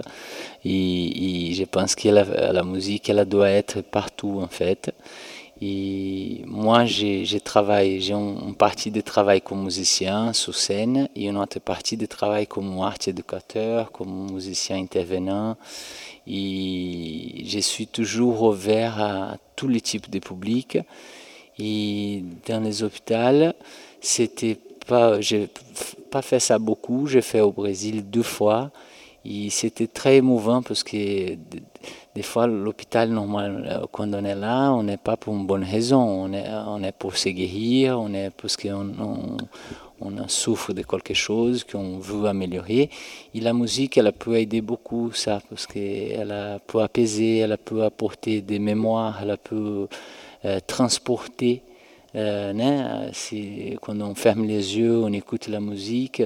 [0.64, 4.94] Et, je pense que la, musique, elle doit être partout, en fait.
[5.66, 11.38] Et moi, j'ai travaillé, j'ai une partie de travail comme musicien sur scène et une
[11.38, 15.56] autre partie de travail comme art éducateur, comme musicien intervenant.
[16.28, 20.78] Et je suis toujours ouvert à tous les types de publics.
[21.60, 23.54] Et dans les hôpitaux,
[24.02, 24.58] c'était
[24.88, 25.50] pas, j'ai
[26.10, 27.08] pas fait ça beaucoup.
[27.08, 28.72] J'ai fait au Brésil deux fois.
[29.50, 31.36] C'était très émouvant parce que
[32.16, 35.64] des fois, l'hôpital, normal, euh, quand on est là, on n'est pas pour une bonne
[35.64, 36.02] raison.
[36.02, 39.38] On est, on est pour se guérir, on est parce qu'on on,
[40.02, 42.90] on souffre de quelque chose qu'on veut améliorer.
[43.34, 48.42] Et la musique, elle peut aider beaucoup ça, parce qu'elle peut apaiser, elle peut apporter
[48.42, 49.88] des mémoires, elle peut
[50.68, 51.64] transporter.
[52.16, 56.22] Euh, si- quand on ferme les yeux, on écoute la musique,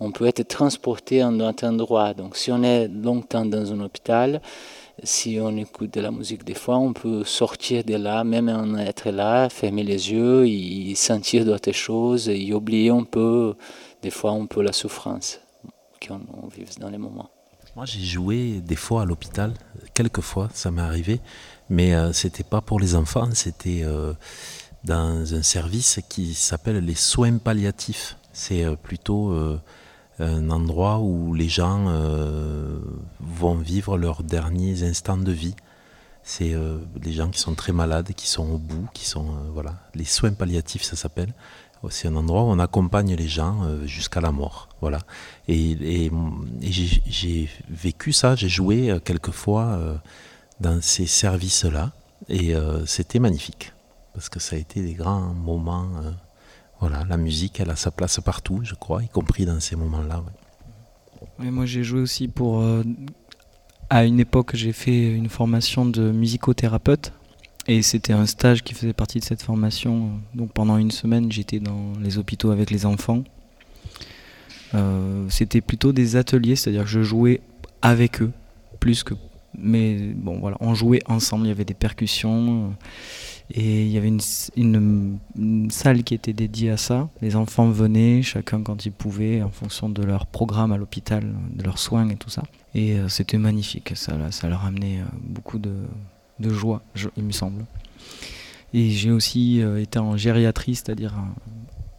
[0.00, 2.12] on peut être transporté à un endroit.
[2.14, 4.40] Donc si on est longtemps dans un hôpital,
[5.04, 8.76] si on écoute de la musique des fois, on peut sortir de là, même en
[8.78, 13.54] être là, fermer les yeux et sentir d'autres choses et oublier un peu,
[14.02, 15.40] des fois, un peu la souffrance
[16.04, 17.30] qu'on on vit dans les moments.
[17.76, 19.54] Moi, j'ai joué des fois à l'hôpital,
[19.94, 21.20] quelques fois, ça m'est arrivé,
[21.70, 24.14] mais euh, c'était pas pour les enfants, c'était euh,
[24.84, 28.16] dans un service qui s'appelle les soins palliatifs.
[28.32, 29.58] C'est euh, plutôt euh,
[30.18, 32.78] un endroit où les gens euh,
[33.20, 35.54] vont vivre leurs derniers instants de vie.
[36.22, 39.74] C'est euh, des gens qui sont très malades, qui sont au bout, qui sont voilà,
[39.94, 41.32] les soins palliatifs, ça s'appelle.
[41.90, 44.98] C'est un endroit où on accompagne les gens jusqu'à la mort, voilà.
[45.46, 45.70] Et,
[46.06, 46.10] et-
[46.60, 49.94] j'ai- vécu ça, j'ai joué quelques fois euh,
[50.58, 51.92] dans ces services-là,
[52.28, 52.52] et
[52.84, 53.72] c'était magnifique
[54.18, 55.88] parce que ça a été des grands moments.
[56.02, 56.10] euh,
[56.80, 60.24] voilà, la musique, elle a sa place partout, je crois, y compris dans ces moments-là.
[61.38, 62.60] moi j'ai joué aussi pour...
[62.60, 62.82] euh,
[63.90, 67.12] à une époque j'ai fait une formation de musicothérapeute
[67.68, 70.20] et c'était un stage qui faisait partie de cette formation.
[70.34, 73.22] Donc pendant une semaine j'étais dans les hôpitaux avec les enfants.
[74.74, 77.40] Euh, c'était plutôt des ateliers, c'est-à-dire que je jouais
[77.82, 78.32] avec eux,
[78.80, 79.14] plus que...
[79.56, 82.74] Mais bon voilà, on jouait ensemble, il y avait des percussions.
[83.50, 84.12] Et il y avait
[84.56, 87.08] une, salle qui était dédiée à ça.
[87.22, 91.62] Les enfants venaient, chacun quand ils pouvaient, en fonction de leur programme à l'hôpital, de
[91.62, 92.42] leurs soins et tout ça.
[92.74, 94.16] Et euh, c'était magnifique, ça,
[94.48, 95.74] leur amenait euh, beaucoup de,
[96.50, 96.82] joie,
[97.16, 97.64] il me semble.
[98.74, 101.14] Et j'ai aussi euh, été en gériatrie, c'est-à-dire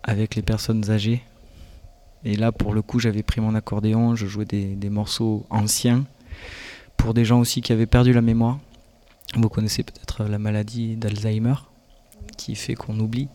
[0.03, 1.23] avec les personnes âgées.
[2.25, 6.05] Et là, pour le coup, j'avais pris mon accordéon, je jouais des morceaux anciens
[6.97, 8.59] pour des gens aussi qui avaient perdu la mémoire.
[9.35, 11.55] Vous connaissez peut-être la maladie d'Alzheimer
[12.37, 13.27] qui fait qu'on oublie.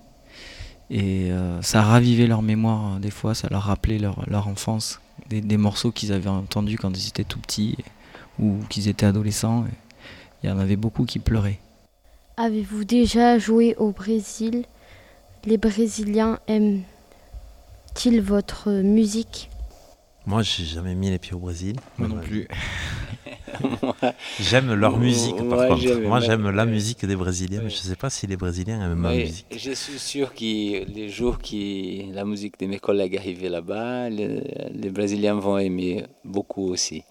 [0.90, 5.40] Et euh, ça ravivé leur mémoire euh, des fois, ça leur rappelait leur, enfance, des,
[5.40, 7.76] des morceaux qu'ils avaient entendus quand ils étaient tout petits
[8.38, 9.64] ou qu'ils étaient adolescents.
[10.42, 11.60] Il y en avait beaucoup qui pleuraient.
[12.36, 14.64] Avez-vous déjà joué au Brésil?
[15.44, 19.48] Les Brésiliens aiment-ils votre musique?
[20.26, 21.76] Moi, j'ai jamais mis les pieds au Brésil.
[21.98, 22.48] Moi non plus.
[24.40, 26.00] J'aime leur musique, par Moi, contre.
[26.08, 29.14] Moi, j'aime la musique des Brésiliens, mais je sais pas si les Brésiliens aiment ma
[29.14, 29.46] musique.
[29.56, 34.42] je suis sûr que les jours que la musique de mes collègues arrive là-bas, le-
[34.72, 37.04] les Brésiliens vont aimer beaucoup aussi.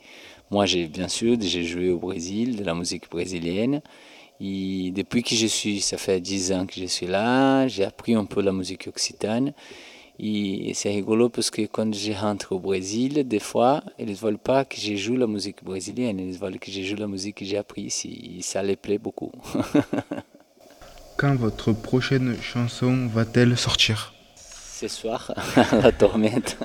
[0.52, 3.82] Moi, j'ai bien sûr, j'ai joué au Brésil, de la musique brésilienne.
[4.41, 8.15] Et depuis que je suis, ça fait 10 ans que je suis là, j'ai appris
[8.15, 9.54] un peu la musique occitane.
[10.19, 14.38] Et c'est rigolo parce que quand je rentre au Brésil, des fois, ils ne veulent
[14.38, 17.45] pas que je joue la musique brésilienne, ils veulent que je joue la musique que
[17.45, 18.36] j'ai appris ici.
[18.38, 19.32] Et ça les plaît beaucoup.
[21.17, 24.13] Quand votre prochaine chanson va-t-elle sortir?
[24.36, 25.34] Ce soir,
[25.71, 26.58] la tormente.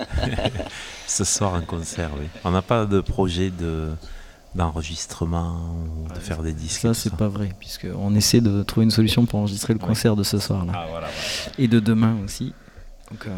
[1.06, 2.26] Ce soir, un concert, oui.
[2.44, 3.88] On n'a pas de projet de
[4.54, 6.80] d'enregistrement ou de faire des disques.
[6.80, 10.22] Ça, c'est pas vrai, puisqu'on essaie de trouver une solution pour enregistrer le concert de
[10.22, 10.72] ce soir-là.
[10.74, 11.06] Ah, voilà,
[11.58, 12.54] Et de demain aussi.
[13.10, 13.30] Donc euh,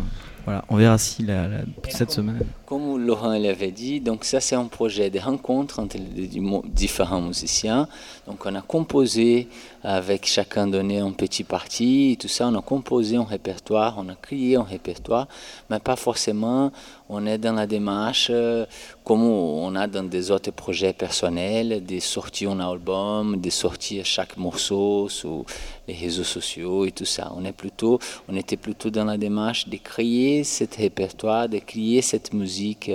[0.44, 2.40] voilà, on verra si la, la- cette semaine.
[2.66, 6.28] Comme Laurent l'avait dit, donc ça c'est un projet de rencontre entre les
[6.64, 7.86] différents musiciens.
[8.26, 9.48] Donc on a composé
[9.84, 14.14] avec chacun donné un petit parti, tout ça, on a composé un répertoire, on a
[14.16, 15.28] créé un répertoire,
[15.68, 16.72] mais pas forcément
[17.12, 18.64] on est dans la démarche euh,
[19.04, 24.36] comme on a dans des autres projets personnels, de sortir un album, de sortir chaque
[24.36, 25.44] morceau sur
[25.88, 27.32] les réseaux sociaux et tout ça.
[27.36, 32.02] On, est plutôt, on était plutôt dans la démarche de créer cet répertoire, de créer
[32.02, 32.92] cette musique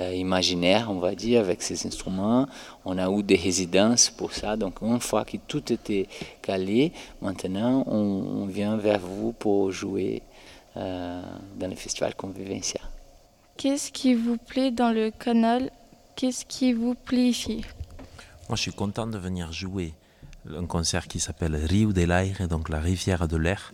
[0.00, 2.48] euh, imaginaire, on va dire, avec ces instruments.
[2.84, 4.56] On a eu des résidences pour ça.
[4.56, 6.08] Donc, une fois que tout était
[6.42, 6.90] calé,
[7.22, 10.22] maintenant, on, on vient vers vous pour jouer
[10.76, 11.22] euh,
[11.56, 12.80] dans le festival Convivencia.
[13.56, 15.70] Qu'est-ce qui vous plaît dans le canal?
[16.16, 17.28] Qu'est-ce qui vous plaît?
[17.28, 17.64] Ici
[18.48, 19.94] Moi, je suis content de venir jouer
[20.50, 23.72] un concert qui s'appelle Rio del Aire, donc la rivière de l'air,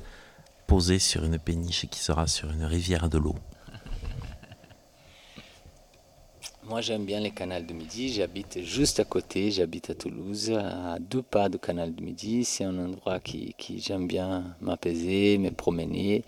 [0.66, 3.34] posé sur une péniche qui sera sur une rivière de l'eau.
[6.64, 8.12] Moi, j'aime bien le canal du Midi.
[8.12, 9.50] J'habite juste à côté.
[9.50, 12.44] J'habite à Toulouse, à deux pas du canal du Midi.
[12.44, 16.22] C'est un endroit qui, qui j'aime bien m'apaiser, me promener.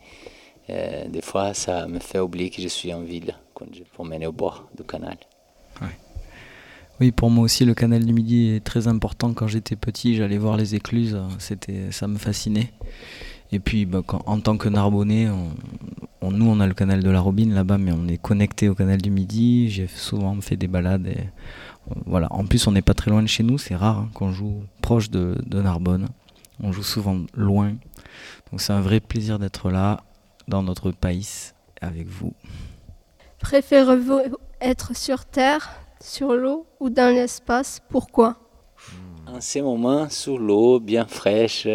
[0.71, 3.35] Euh, des fois, ça me fait oublier que je suis en ville
[3.65, 5.17] quand je au bord du canal.
[7.01, 9.33] Oui, pour moi aussi, le canal du Midi est très important.
[9.33, 12.73] Quand j'étais petit, j'allais voir les écluses, c'était, ça me fascinait.
[13.51, 15.51] Et puis, bah, en tant que Narbonnais, on,
[16.21, 18.75] on- nous, on a le canal de la Robine là-bas, mais on est connecté au
[18.75, 19.69] canal du Midi.
[19.69, 21.09] J'ai souvent fait des balades.
[21.09, 22.29] Euh, voilà.
[22.33, 23.59] En plus, on n'est pas très loin de chez nous.
[23.59, 26.07] C'est rare hein, qu'on joue proche de, de Narbonne.
[26.63, 27.71] On joue souvent loin.
[28.51, 30.05] Donc, c'est un vrai plaisir d'être là,
[30.47, 32.33] dans notre pays, avec vous.
[33.43, 34.21] Préférez-vous
[34.61, 37.81] être sur Terre, sur l'eau ou dans l'espace?
[37.91, 38.37] Pourquoi?
[39.27, 41.67] En ce moment, sous l'eau, bien fraîche.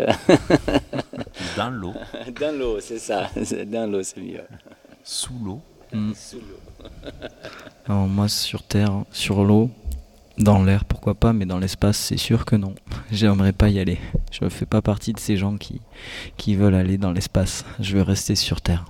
[1.56, 1.94] Dans l'eau,
[2.40, 3.30] Dans l'eau, c'est ça.
[3.68, 4.44] Dans l'eau, c'est mieux.
[5.04, 5.62] sous l'eau.
[5.92, 6.14] Mm.
[6.14, 6.90] Sous l'eau.
[7.86, 9.70] Alors, moi, sur Terre, sur l'eau,
[10.38, 12.76] dans l'air, pourquoi pas, mais dans l'espace, c'est sûr que non.
[13.12, 14.00] J'aimerais pas y aller.
[14.32, 15.82] Je ne fais pas partie de ces gens qui,
[16.38, 17.66] qui veulent aller dans l'espace.
[17.80, 18.86] Je veux rester sur Terre.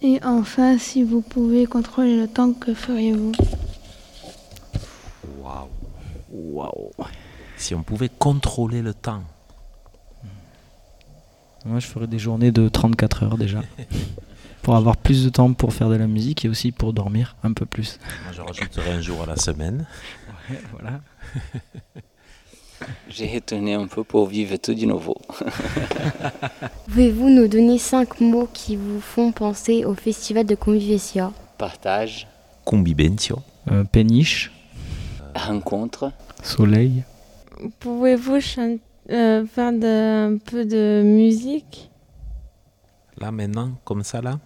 [0.00, 3.32] Et enfin, si vous pouvez contrôler le temps, que feriez-vous
[5.40, 5.68] Waouh.
[6.30, 6.90] Waouh.
[7.56, 9.22] Si on pouvait contrôler le temps.
[11.64, 13.62] Moi, je ferais des journées de 34 heures déjà.
[14.62, 17.52] pour avoir plus de temps pour faire de la musique et aussi pour dormir un
[17.52, 17.98] peu plus.
[18.24, 19.86] Moi, je rajouterais un jour à la semaine.
[20.72, 21.00] voilà.
[23.08, 25.16] J'ai retourné un peu pour vivre tout de nouveau.
[26.86, 31.32] Pouvez-vous nous donner cinq mots qui vous font penser au festival de Convivencia?
[31.58, 32.26] Partage,
[32.64, 33.38] Convivencio.
[33.70, 34.50] Euh, péniche,
[35.34, 36.12] rencontre,
[36.42, 37.04] soleil.
[37.80, 38.38] Pouvez-vous
[39.10, 41.90] euh, faire de- un peu de musique?
[43.18, 44.38] Là maintenant, comme ça là?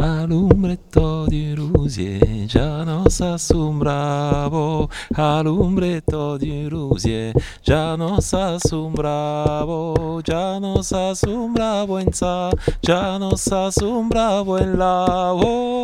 [0.00, 4.88] Alumbretto di luce, già non s'assombravo.
[5.14, 7.32] Alumbretto di luce,
[7.62, 10.20] già non s'assombravo.
[10.22, 12.48] Già non s'assombravo in sa,
[12.80, 15.34] già non s'assombravo in là.
[15.34, 15.77] Oh,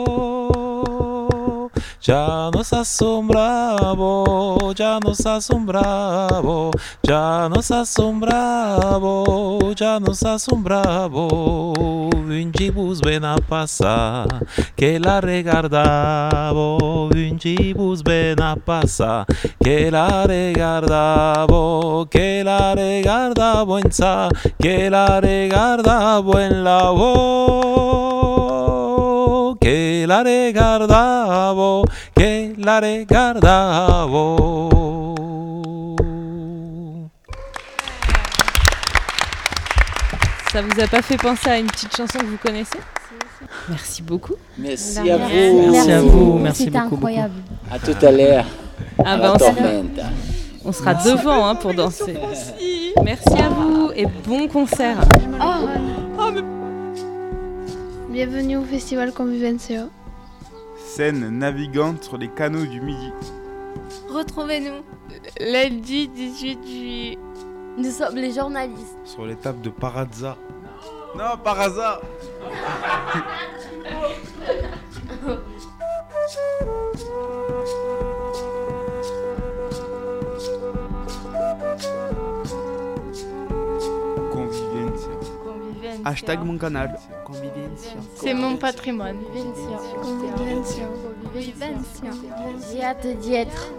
[2.05, 11.79] ya nos asombramos, ya nos asombramos, ya nos asombramos, ya nos asombramos.
[12.13, 14.29] Un gibus ven a pasar,
[14.77, 19.25] que la regardamos, un gibus ven a pasar,
[19.59, 28.44] que la regardamos, que la regardamos en sa, que la regardamos en la voz,
[29.65, 34.69] que la regardamos, que la regardamos.
[40.53, 42.79] Ça vous a pas fait penser à une petite chanson que vous connaissez?
[43.71, 44.35] Merci beaucoup.
[44.59, 45.11] Merci Merci.
[45.11, 45.71] à vous.
[45.73, 46.95] Merci à vous, merci C'était beaucoup.
[46.97, 47.35] incroyable.
[47.73, 48.45] À tout à l'heure.
[49.03, 50.03] Ah À la on, sera, tormenta.
[50.67, 52.17] on sera devant hein, pour danser.
[53.03, 54.99] Merci à vous et bon concert.
[58.15, 59.89] Bienvenue au festival Convivencia.
[60.77, 63.11] Scène navigante sur les canaux du Midi.
[64.09, 64.85] Retrouvez-nous.
[65.41, 67.19] Lundi 18 juillet.
[67.77, 68.97] Nous sommes les journalistes.
[69.05, 70.37] Sur l'étape de Parazza.
[71.17, 72.01] Non, Parazza
[86.05, 86.99] Hashtag mon canal.
[87.25, 87.93] Convivencia.
[88.15, 89.19] C'est mon patrimoine.
[91.33, 92.11] Convivencia.
[92.73, 93.73] J'ai hâte d'y être.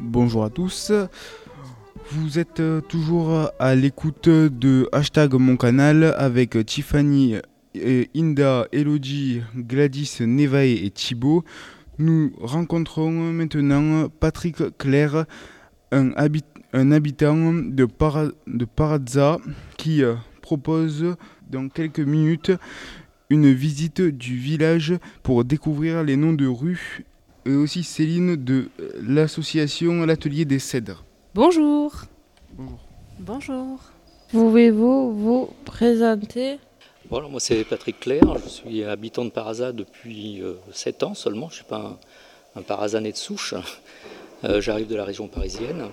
[0.00, 0.92] Bonjour à tous.
[2.10, 7.36] Vous êtes euh, toujours à l'écoute de hashtag mon canal avec Tiffany,
[8.14, 11.44] Inda, Elodie, Gladys, Nevae et Thibaut.
[11.98, 15.24] Nous rencontrons maintenant Patrick Claire,
[15.92, 19.38] un, habit- un habitant de, Para- de Parazza
[19.78, 21.16] qui euh, propose
[21.50, 22.52] dans quelques minutes
[23.30, 27.04] une visite du village pour découvrir les noms de rues
[27.46, 31.04] et aussi Céline de euh, l'association L'Atelier des Cèdres.
[31.34, 32.02] Bonjour.
[32.56, 32.80] Bonjour.
[33.20, 33.80] Bonjour.
[34.32, 36.58] Pouvez-vous vous présenter
[37.08, 40.42] Voilà, moi c'est Patrick Claire, je suis habitant de Parasa depuis
[40.72, 41.96] 7 ans seulement, je ne suis pas
[42.56, 43.54] un, un de souche,
[44.44, 45.88] Euh, j'arrive de la région parisienne.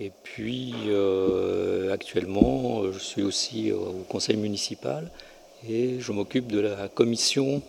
[0.00, 5.10] Et puis euh, actuellement euh, je suis aussi euh, au conseil municipal
[5.68, 7.62] et je m'occupe de la commission,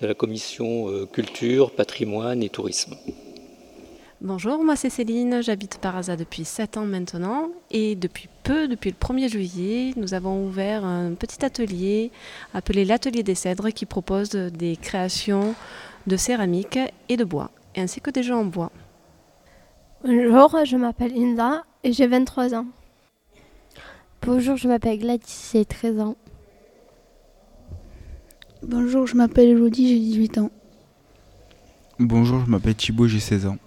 [0.00, 2.94] de la commission euh, culture, patrimoine et tourisme.
[4.24, 8.96] Bonjour, moi c'est Céline, j'habite Parasa depuis 7 ans maintenant et depuis peu, depuis le
[8.96, 12.12] 1er juillet, nous avons ouvert un petit atelier
[12.54, 15.56] appelé l'Atelier des Cèdres qui propose des créations
[16.06, 18.70] de céramique et de bois, ainsi que des jeux en bois.
[20.04, 22.66] Bonjour, je m'appelle Inda et j'ai 23 ans.
[24.24, 26.16] Bonjour, je m'appelle Gladys, j'ai 13 ans.
[28.62, 30.50] Bonjour, je m'appelle Elodie, j'ai 18 ans.
[31.98, 33.58] Bonjour, je m'appelle Thibaut, j'ai 16 ans.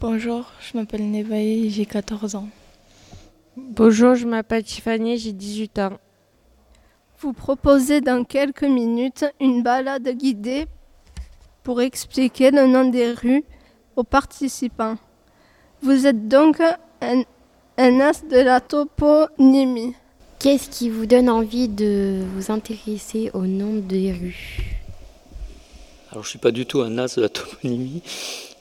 [0.00, 2.48] Bonjour, je m'appelle Nevae, j'ai 14 ans.
[3.56, 5.98] Bonjour, je m'appelle Tiffany, j'ai 18 ans.
[7.18, 10.66] Vous proposez dans quelques minutes une balade guidée
[11.64, 13.42] pour expliquer le nom des rues
[13.96, 14.98] aux participants.
[15.82, 17.24] Vous êtes donc un,
[17.76, 19.94] un as de la toponymie.
[20.38, 24.78] Qu'est-ce qui vous donne envie de vous intéresser au nom des rues?
[26.12, 28.04] Alors je ne suis pas du tout un as de la toponymie,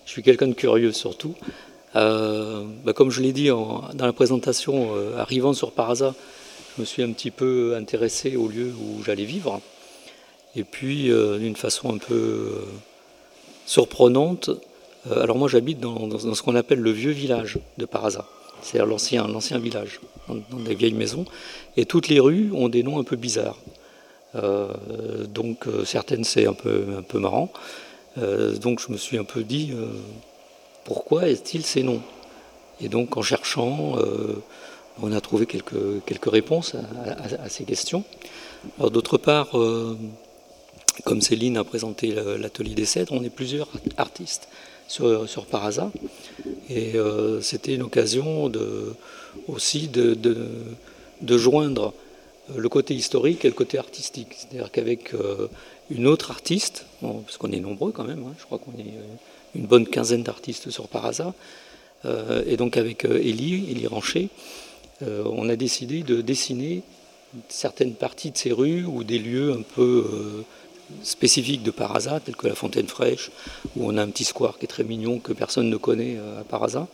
[0.08, 1.36] je suis quelqu'un de curieux surtout.
[1.96, 6.16] Euh, bah, comme je l'ai dit dans la présentation, euh, arrivant sur Parasa,
[6.76, 9.60] je me suis un petit peu intéressé au lieu où j'allais vivre.
[10.56, 12.52] Et puis euh, d'une façon un peu
[13.66, 14.50] surprenante,
[15.12, 18.26] alors moi j'habite dans, ce qu'on appelle le vieux village de Parasa,
[18.62, 21.26] c'est-à-dire l'ancien, village, dans, dans des vieilles maisons.
[21.76, 23.60] Et toutes les rues ont des noms un peu bizarres.
[25.30, 27.52] Donc certaines c'est un peu, un peu marrant.
[28.18, 29.88] Euh, donc je me suis un peu dit euh,
[30.86, 32.02] pourquoi est-il ces noms?
[32.82, 34.42] Et donc en cherchant, euh,
[35.02, 36.76] on a trouvé quelques, quelques réponses
[37.44, 38.04] à, ces questions.
[38.80, 39.52] Alors d'autre part,
[41.04, 44.48] comme Céline a présenté l'atelier des cèdres, on est plusieurs artistes
[44.88, 45.92] sur, sur Parasa.
[46.70, 46.94] Et
[47.42, 48.96] c'était une occasion de,
[49.48, 50.48] aussi de, de-
[51.22, 51.94] de joindre
[52.56, 54.30] le côté historique et le côté artistique.
[54.36, 55.14] C'est-à-dire qu'avec
[55.90, 59.16] une autre artiste, parce qu'on est nombreux quand même, hein, je crois qu'on est euh,
[59.56, 61.34] une bonne quinzaine d'artistes sur Parasa,
[62.46, 64.30] et donc avec Élie, Élie Rancher,
[65.02, 66.84] on a décidé de dessiner
[67.50, 70.06] certaines parties de ces rues ou des lieux un peu
[71.02, 73.32] spécifiques de Parasa, tels que la Fontaine Fraîche,
[73.76, 76.44] où on a un petit square qui est très mignon que personne ne connaît à
[76.44, 76.88] Parasa.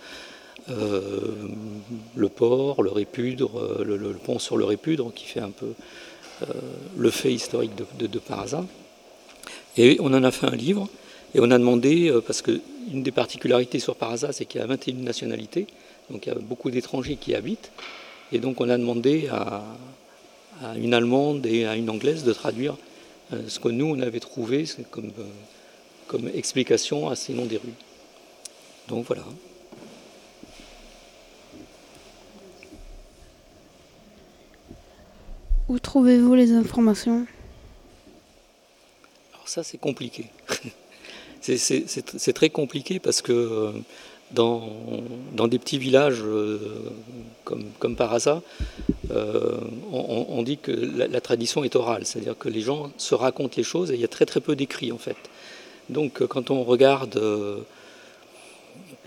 [0.70, 5.74] le port, le Répudre, le, pont sur le Répudre qui fait un peu
[6.98, 8.66] le fait historique de, de, Parasa.
[9.78, 10.88] Et on en a fait un livre
[11.36, 12.62] et on a demandé, parce qu'une
[13.02, 15.66] des particularités sur Parasa, c'est qu'il y a 21 nationalités,
[16.12, 17.72] donc il y a beaucoup d'étrangers qui habitent,
[18.32, 19.64] et donc on a demandé à,
[20.62, 22.78] à une Allemande et à une Anglaise de traduire
[23.34, 25.24] euh, ce que nous, on avait trouvé comme, euh,
[26.08, 27.74] comme explication à ces noms des rues.
[28.88, 29.24] Donc voilà.
[35.70, 37.26] Où trouvez-vous les informations?
[39.44, 40.28] Alors ça, c'est compliqué.
[41.42, 43.72] c'est très compliqué parce que euh,
[44.32, 46.24] dans, des petits villages
[47.44, 48.42] comme, comme par hasard,
[49.12, 49.58] euh,
[49.92, 53.92] on, dit que la, tradition est orale, c'est-à-dire que les gens se racontent les choses
[53.92, 55.18] et il y a très très peu d'écrits en fait.
[55.90, 57.58] Donc euh, quand on regarde euh,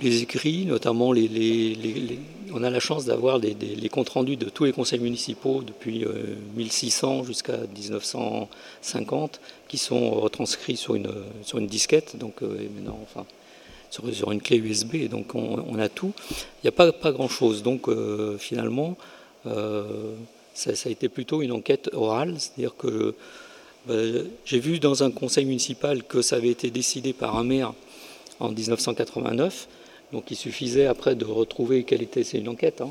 [0.01, 2.19] les écrits, notamment les,
[2.53, 6.05] on a la chance d'avoir les, comptes rendus de tous les conseils municipaux depuis
[6.57, 13.25] 1600 jusqu'à 1950, qui sont retranscrits sur une, disquette, donc maintenant, enfin,
[13.91, 16.13] sur, une clé USB, donc on, a tout.
[16.63, 17.89] Il n'y a pas, grand-chose, donc
[18.39, 18.97] finalement,
[19.47, 20.15] euh,
[20.55, 23.15] ça, a été plutôt une enquête orale, c'est-à-dire que
[24.45, 27.73] j'ai vu dans un conseil municipal que ça avait été décidé par un maire
[28.41, 29.69] en 1989,
[30.13, 32.91] donc il suffisait après de retrouver quel était, c'est une enquête, hein,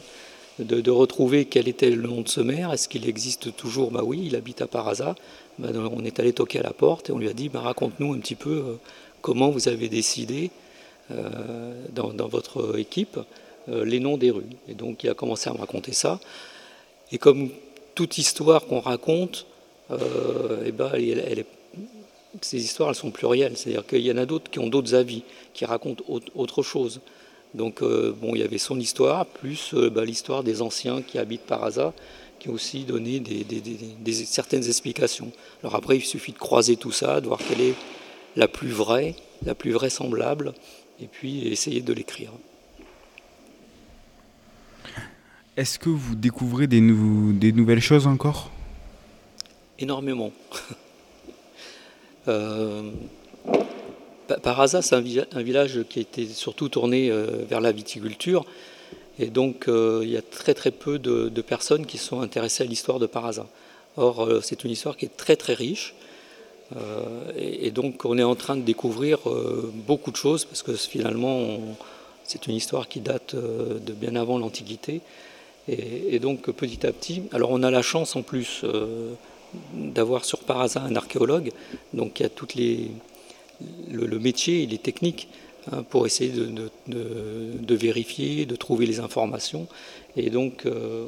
[0.60, 3.92] de, retrouver quel était le nom de ce maire, est-ce qu'il existe toujours?
[3.92, 5.16] Bah oui, il habite à Parasa.
[5.60, 8.14] Bah, on est allé toquer à la porte et on lui a dit bah, raconte-nous
[8.14, 8.76] un petit peu euh,
[9.22, 10.52] comment vous avez décidé
[11.12, 13.20] euh, dans, votre équipe
[13.70, 14.44] euh, les noms des rues.
[14.68, 16.20] Et donc il a commencé à me raconter ça.
[17.12, 17.50] Et comme
[17.94, 19.46] toute histoire qu'on raconte,
[19.92, 20.92] eh ben,
[22.42, 25.24] ces histoires elles sont plurielles, c'est-à-dire qu'il y en a d'autres qui ont d'autres avis,
[25.54, 26.04] qui racontent
[26.36, 27.02] autre chose.
[27.54, 31.46] Donc euh, bon, il y avait son histoire, plus bah, l'histoire des anciens qui habitent
[31.46, 31.94] par hasard,
[32.40, 35.32] qui ont aussi donné des, certaines explications.
[35.64, 37.76] Alors après, il suffit de croiser tout ça, de voir quelle est
[38.36, 39.16] la plus vraie,
[39.46, 40.54] la plus vraisemblable,
[41.00, 42.32] et puis essayer de l'écrire.
[45.56, 48.52] Est-ce que vous découvrez des, des nouvelles choses encore?
[49.80, 50.32] Énormément.
[52.28, 52.92] euh,
[54.42, 58.46] Parasa, c'est un, village qui a été surtout tourné euh, vers la viticulture.
[59.20, 62.66] Et donc, euh, il y a très très peu de, personnes qui sont intéressées à
[62.66, 63.48] l'histoire de Parasa.
[63.98, 65.96] Or, c'est une histoire qui est très très riche.
[67.38, 69.20] Et, donc, on est en train de découvrir
[69.88, 71.60] beaucoup de choses parce que finalement,
[72.26, 75.00] c'est une histoire qui date de bien avant l'Antiquité.
[75.70, 78.66] Et, donc petit à petit, alors on a la chance en plus
[79.74, 81.52] d'avoir sur par hasard un archéologue,
[81.94, 82.92] donc qui a toutes les,
[83.92, 85.28] le, métier et les techniques
[85.72, 89.68] hein, pour essayer de, vérifier, de trouver les informations.
[90.18, 91.06] Et donc euh,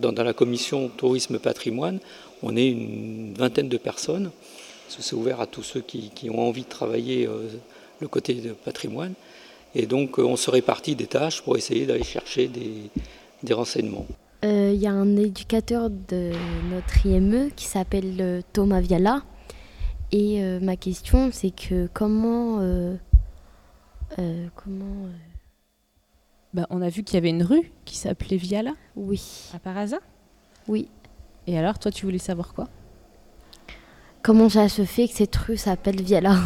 [0.00, 1.98] dans, la commission tourisme patrimoine,
[2.42, 4.30] on est une vingtaine de personnes.
[4.88, 7.46] C'est ouvert à tous ceux qui, ont envie de travailler euh,
[8.00, 9.14] le côté de patrimoine.
[9.74, 14.06] Et donc, euh, on se répartit des tâches pour essayer d'aller chercher des, renseignements.
[14.42, 16.30] Il euh, y a un éducateur de
[16.70, 19.22] notre IME qui s'appelle euh, Thomas Viala.
[20.12, 22.62] Et ma question, c'est que comment.
[24.54, 25.08] comment
[26.54, 28.72] bah, on a vu qu'il y avait une rue qui s'appelait Viala.
[28.96, 29.50] Oui.
[29.54, 29.98] À Parasa
[30.66, 30.88] Oui.
[31.46, 32.68] Et alors, toi, tu voulais savoir quoi?
[34.22, 36.36] Comment ça se fait que cette rue s'appelle Viala?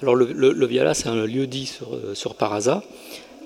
[0.00, 2.84] Alors le, Viala, c'est un lieu dit sur, euh, sur Parasa,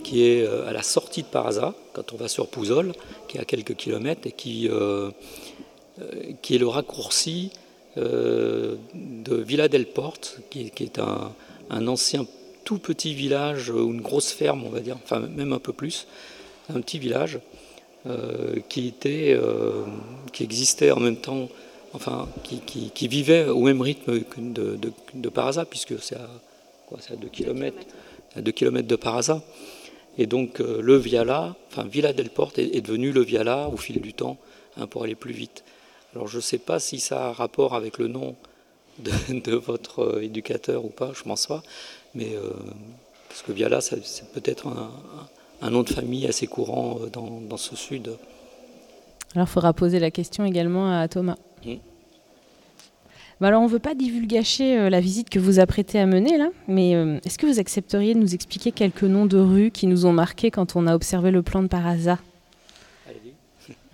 [0.02, 2.92] qui est euh, à la sortie de Parasa, quand on va sur Pouzol,
[3.28, 5.10] qui est à quelques kilomètres, et qui, euh,
[6.42, 7.50] qui est le raccourci
[7.96, 8.78] de
[9.34, 12.26] Villa del Porte, qui, est un, ancien
[12.64, 16.06] tout petit village, ou une grosse ferme, on va dire, enfin même un peu plus,
[16.74, 17.40] un petit village
[18.70, 19.38] qui, était,
[20.32, 21.50] qui existait en même temps
[21.94, 24.78] enfin, qui, vivait au même rythme que de,
[25.14, 26.28] de, Parasa, puisque c'est à,
[26.86, 27.76] quoi, à 2 km,
[28.36, 29.42] à 2 km de Parasa.
[30.18, 34.00] Et donc euh, le Viala, enfin Villa del Porte est, devenu le Viala au fil
[34.00, 34.36] du temps
[34.76, 35.64] hein, pour aller plus vite.
[36.14, 38.36] Alors je ne sais pas si ça a un rapport avec le nom
[38.98, 41.62] de, votre euh, éducateur ou pas, je pense pas,
[42.14, 42.50] mais euh,
[43.28, 48.16] parce que Viala c'est peut-être un, nom de famille assez courant dans, dans ce sud.
[49.34, 51.38] Alors il faudra poser la question également à Thomas.
[53.42, 56.38] Bah alors, on ne veut pas divulgacher euh, la visite que vous apprêtez à mener
[56.38, 59.88] là, mais euh, est-ce que vous accepteriez de nous expliquer quelques noms de rues qui
[59.88, 62.20] nous ont marqués quand on a observé le plan de Parasa?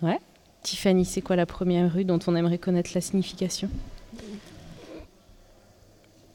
[0.03, 0.19] Ouais.
[0.61, 3.71] Tiffany, c'est quoi la première rue dont on aimerait connaître la signification?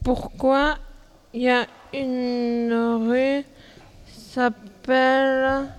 [0.03, 0.75] Pourquoi
[1.33, 2.73] il y a une
[3.07, 3.45] rue
[4.11, 5.69] qui s'appelle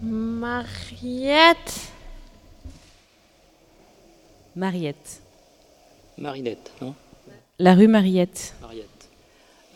[0.00, 1.90] Mariette?
[4.54, 5.22] Mariette.
[6.18, 6.94] Marinette, non?
[7.58, 8.54] La rue Mariette.
[8.60, 9.08] Mariette.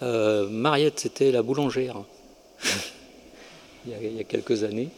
[0.03, 1.97] Euh, Mariette, c'était la boulangère.
[3.87, 4.91] il, y a, il, y a, quelques années.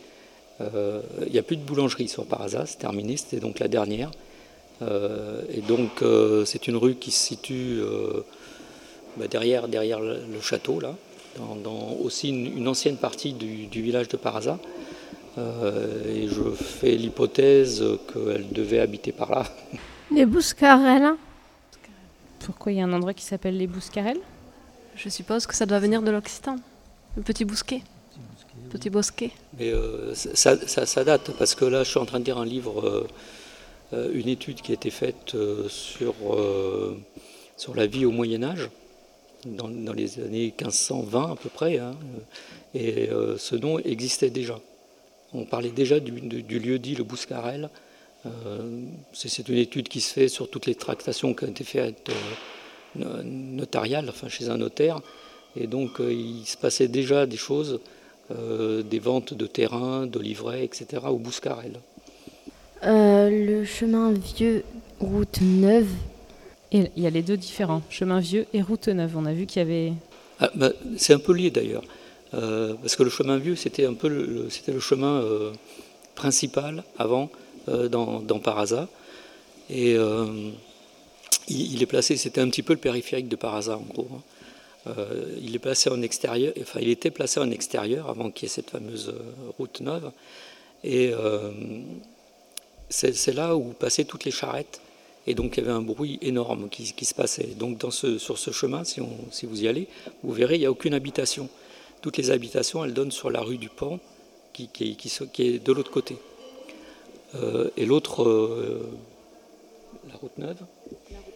[0.60, 4.10] Euh, il n'y a plus de boulangerie sur Parasa, c'est terminé, c'était donc la dernière.
[4.82, 7.80] Euh, et donc euh, c'est une rue qui se situe
[9.16, 10.94] bah, derrière, derrière le château, là,
[11.36, 14.58] dans, dans aussi une, une, ancienne partie du, du, village de Parasa.
[15.36, 19.44] et je fais l'hypothèse qu'elle devait habiter par là.
[20.10, 21.14] Les Bouscarelles.
[22.44, 24.20] Pourquoi il y a un endroit qui s'appelle les Bouscarelles?
[24.96, 26.56] Je suppose que ça doit venir de l'Occitan,
[27.16, 27.80] le petit bousquet.
[28.70, 29.30] Petit bosquet.
[29.58, 32.38] Mais euh, ça, ça, ça, date, parce que là, je suis en train de lire
[32.38, 33.06] un livre,
[33.92, 36.14] euh, une étude qui a été faite euh, sur,
[37.56, 38.68] sur la vie au Moyen-Âge,
[39.46, 41.96] dans, dans, les années 1520 à peu près, hein,
[42.74, 44.58] et ce nom existait déjà.
[45.32, 47.70] On parlait déjà du, du, du lieu dit le Bouscarel.
[49.12, 52.10] C'est une étude qui se fait sur toutes les tractations qui ont été faites
[52.96, 55.00] notariales, enfin chez un notaire,
[55.56, 57.80] et donc il se passait déjà des choses
[58.30, 61.02] euh, des ventes de terrain, de livrets, etc.
[61.08, 61.72] au Bouscarel.
[62.82, 64.64] Euh, le chemin vieux,
[64.98, 65.90] route neuve.
[66.72, 69.14] Et il y a les deux différents, chemin vieux et route neuve.
[69.18, 69.92] On a vu qu'il y avait.
[70.40, 71.84] Ah, bah, c'est un peu lié d'ailleurs,
[72.32, 75.52] euh, parce que le chemin vieux c'était un peu le, c'était le chemin euh,
[76.14, 78.88] principal avant euh, dans, dans, Parasa,
[79.70, 80.54] et il,
[81.48, 84.08] il, est placé, c'était un petit peu le périphérique de Parasa en gros.
[84.14, 84.22] Hein.
[84.86, 88.52] Euh, il est placé en extérieur, enfin il était placé en extérieur avant qu'il y
[88.52, 90.10] ait cette fameuse euh, route neuve.
[90.82, 91.50] Et euh,
[92.90, 94.80] c'est là où passaient toutes les charrettes.
[95.26, 97.54] Et donc il y avait un bruit énorme qui, se passait.
[97.56, 99.00] Donc sur ce chemin, si,
[99.46, 99.88] vous y allez,
[100.22, 101.48] vous verrez, il n'y a aucune habitation.
[102.02, 103.70] Toutes les habitations, elles donnent sur la rue du
[104.52, 106.18] qui, qui est de l'autre côté.
[107.34, 108.88] Euh, et l'autre, euh,
[110.08, 110.58] la route neuve,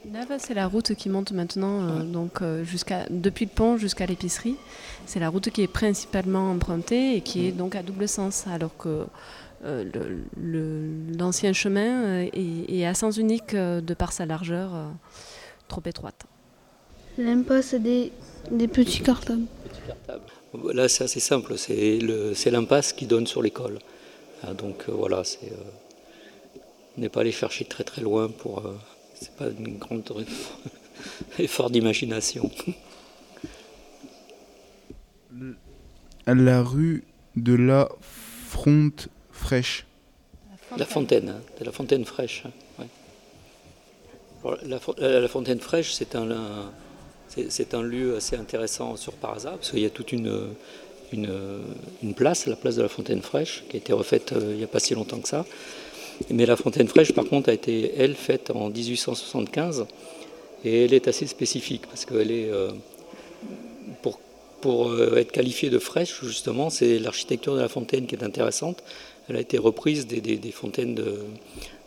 [0.04, 4.06] Neuve, c'est la route qui monte maintenant euh, donc, euh, jusqu'à, depuis le pont jusqu'à
[4.06, 4.56] l'épicerie.
[5.06, 8.76] C'est la route qui est principalement empruntée et qui est donc à double sens, alors
[8.76, 9.04] que
[9.64, 12.30] euh, le, le, l'ancien chemin est,
[12.68, 14.70] est, à sens unique de par sa largeur
[15.66, 16.24] trop étroite.
[17.18, 18.12] L'impasse des,
[18.50, 19.46] des petits cartables.
[20.72, 21.58] Là, c'est assez simple.
[21.58, 23.80] C'est, le, c'est l'impasse qui donne sur l'école.
[24.44, 25.52] Ah, donc voilà, c'est,
[26.98, 28.62] on n'est pas allé chercher très très loin pour
[29.14, 30.02] c'est pas une grande
[31.38, 32.50] effort d'imagination.
[36.26, 37.04] La rue
[37.36, 37.88] de la
[38.48, 39.86] Fronte Fraîche.
[40.76, 42.42] La fontaine, hein, de la fontaine fraîche.
[42.44, 42.86] Hein, ouais.
[44.44, 44.58] Alors,
[44.98, 46.70] la, la, fontaine fraîche, c'est un, un
[47.28, 50.50] c'est un lieu assez intéressant sur Parasa, parce qu'il y a toute une,
[51.12, 51.30] une,
[52.02, 54.64] une, place, la place de la fontaine fraîche, qui a été refaite euh, il n'y
[54.64, 55.46] a pas si longtemps que ça.
[56.30, 59.86] Mais la fontaine fraîche, par contre, a été, elle, faite en 1875.
[60.64, 62.50] Et elle est assez spécifique parce qu'elle est.
[62.50, 62.70] Euh,
[64.02, 64.18] pour,
[64.60, 68.82] pour euh, être qualifiée de fraîche, justement, c'est l'architecture de la fontaine qui est intéressante.
[69.28, 71.20] Elle a été reprise des, des, fontaines de,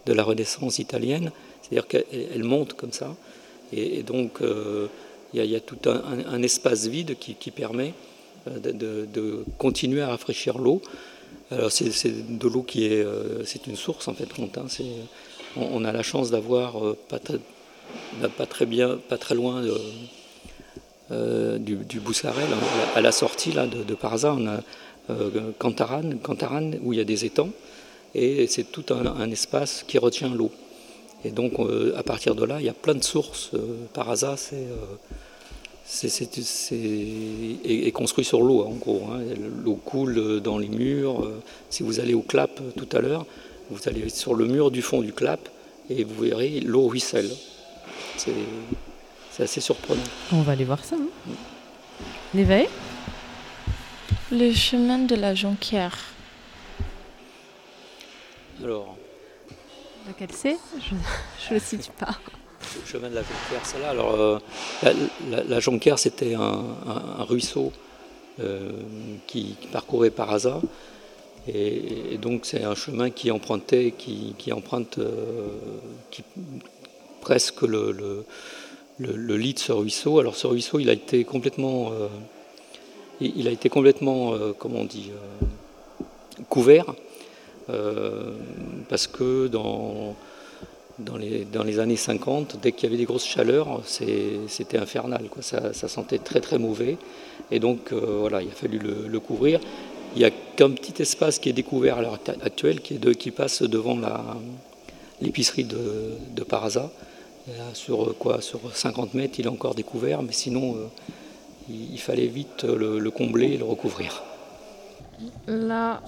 [0.05, 1.31] de, la Renaissance italienne.
[1.61, 3.15] C'est-à-dire qu'elle monte comme ça.
[3.73, 4.87] Et, donc, il euh,
[5.33, 7.93] y, y, a tout un, espace vide qui, permet
[8.45, 8.71] de,
[9.11, 10.81] de, continuer à rafraîchir l'eau.
[11.51, 14.65] Alors c'est de l'eau qui est, euh, c'est une source en fait Rontin.
[15.57, 17.19] On, a la chance d'avoir euh, pas,
[18.37, 19.61] pas, très bien, pas très loin
[21.11, 24.61] euh, du, du Bouscarel, hein, à la sortie là de, de Parza, on a
[25.09, 27.51] euh, Cantaran, Cantaran où il y a des étangs
[28.15, 30.51] et c'est tout un, espace qui retient l'eau.
[31.25, 31.53] Et donc
[31.95, 33.51] à partir de là, il y a plein de sources.
[33.93, 34.67] Parza, c'est
[36.03, 39.07] est, est, construit sur l'eau, en gros.
[39.11, 39.21] Hein.
[39.63, 41.27] L'eau coule dans les murs.
[41.69, 43.25] Si vous allez au clap tout à l'heure,
[43.69, 45.49] vous allez sur le mur du fond du clap
[45.89, 47.29] et vous verrez l'eau ruisselle.
[48.17, 50.03] C'est assez surprenant.
[50.31, 50.95] On va aller voir ça.
[50.95, 51.33] Hein.
[52.33, 52.67] L'éveil
[54.31, 55.97] Le chemin de la jonquière.
[58.63, 58.97] Alors.
[60.07, 60.57] Lequel c'est?
[60.79, 60.95] Je
[61.53, 62.17] ne le situe pas
[62.85, 63.89] chemin de la Jonquière, ça là.
[63.89, 64.39] Alors, euh,
[65.29, 66.63] la, la, Jonquière, c'était un,
[67.19, 67.71] ruisseau
[68.39, 68.71] euh,
[69.27, 70.61] qui, parcourait par hasard.
[71.47, 75.47] Et, donc, c'est un chemin qui empruntait, qui, emprunte, euh,
[76.11, 76.23] qui,
[77.21, 78.25] presque le,
[78.99, 80.19] le, lit de ce ruisseau.
[80.19, 81.91] Alors ce ruisseau, il a été complètement,
[83.19, 85.11] il a été complètement, comment on dit,
[86.49, 86.85] couvert,
[88.89, 90.15] parce que dans
[91.05, 91.17] dans
[91.63, 95.25] les, années 50, dès qu'il y avait des grosses chaleurs, c'était infernal.
[95.41, 96.97] Ça, sentait très très mauvais.
[97.51, 99.59] Et donc voilà, il a fallu le, couvrir.
[100.15, 103.97] Il n'y a qu'un petit espace qui est découvert à l'heure actuelle, qui, passe devant
[105.21, 106.91] l'épicerie de, de Parasa.
[107.73, 110.87] Sur, quoi, sur 50 mètres, il est encore découvert, mais sinon, euh,
[111.69, 114.23] il, fallait vite le, combler et le recouvrir.
[115.47, 116.01] La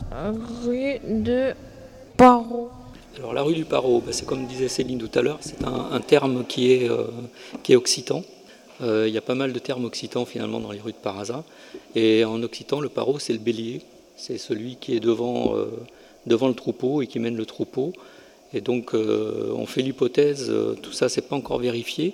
[0.63, 1.53] rue de
[2.17, 2.69] Paro.
[3.17, 5.99] Alors la rue du Paro, bah, c'est comme disait Céline tout à l'heure, c'est un,
[5.99, 7.05] terme qui est, euh,
[7.61, 8.23] qui est occitan.
[8.81, 11.43] Euh, il y a pas mal de termes occitans finalement dans les rues de Parasa.
[11.93, 13.81] Et en occitan, le paro, c'est le bélier.
[14.15, 15.67] C'est celui qui est devant, euh,
[16.25, 17.93] devant le troupeau et qui mène le troupeau.
[18.51, 20.53] Et donc, on fait l'hypothèse,
[20.83, 22.13] tout ça, c'est pas encore vérifié,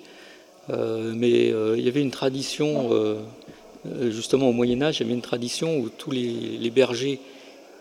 [0.70, 2.92] mais il y avait une tradition,
[4.08, 7.20] justement au Moyen-Âge, il y avait une tradition où tous les, bergers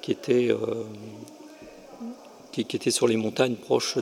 [0.03, 0.51] qui étaient,
[2.65, 3.99] qui, étaient sur les montagnes proches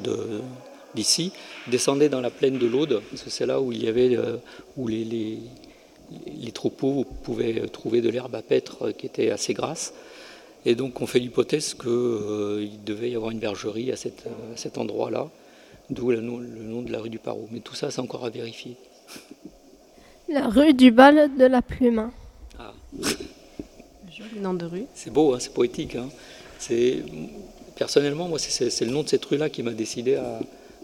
[0.95, 1.33] d'ici
[1.69, 4.17] descendaient dans la plaine de l'Aude, parce que c'est là où il y avait,
[4.77, 5.39] où les,
[6.27, 9.93] les troupeaux pouvaient trouver de l'herbe à paître qui était assez grasse.
[10.65, 15.29] Et donc on fait l'hypothèse qu'il euh, devait y avoir une bergerie à, cet endroit-là,
[15.91, 17.49] d'où le, nom de la rue du Paro.
[17.53, 18.77] Mais tout ça, c'est encore à vérifier.
[20.29, 22.11] La rue du bal de la plume.
[22.59, 22.73] Ah.
[24.11, 24.87] Joli nom de rue.
[24.95, 25.95] C'est beau, hein, c'est poétique.
[25.95, 26.09] Hein.
[27.77, 30.41] Personnellement, moi, c'est le nom de cette rue-là qui m'a décidé à,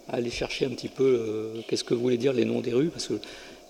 [0.08, 3.06] aller chercher un petit peu euh, qu'est-ce que voulaient dire les noms des rues, parce
[3.06, 3.14] que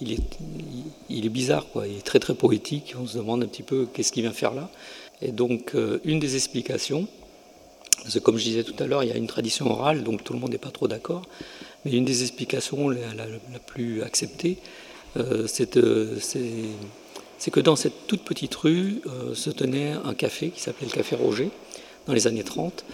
[0.01, 1.87] il est, bizarre, quoi.
[1.87, 4.53] il est très très poétique, on se demande un petit peu qu'est-ce qu'il vient faire
[4.53, 4.69] là.
[5.21, 7.07] Et donc euh, une des explications,
[8.03, 10.25] parce que comme je disais tout à l'heure, il y a une tradition orale, donc
[10.25, 11.23] tout le monde n'est pas trop d'accord,
[11.85, 12.99] mais une des explications la,
[13.65, 14.57] plus acceptée,
[15.17, 15.71] euh, c'est
[17.53, 19.03] que dans cette toute petite rue
[19.35, 21.51] se tenait un café qui s'appelait le Café Roger
[22.07, 22.85] dans les années 30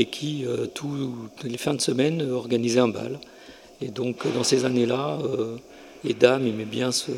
[0.00, 0.44] et qui,
[0.74, 3.18] toutes les fins de semaine, organisait un bal.
[3.80, 5.18] Et donc dans ces années-là,
[6.04, 7.10] les dames aimaient bien se,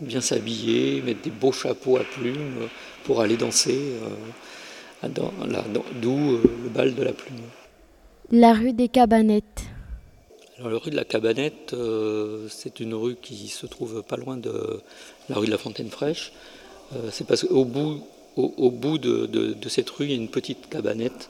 [0.00, 2.66] bien s'habiller, mettre des beaux chapeaux à plumes euh,
[3.04, 3.92] pour aller danser,
[5.04, 7.36] euh, d'où euh, le bal de la plume.
[8.30, 9.64] La rue des Cabanettes.
[10.58, 11.76] Alors, la rue de la Cabanette,
[12.48, 14.80] c'est une rue qui se trouve pas loin de
[15.28, 16.32] la rue de la Fontaine Fraîche.
[17.12, 18.02] c'est parce qu'au bout,
[18.36, 21.28] au, bout de, de, cette rue, il y a une petite cabanette.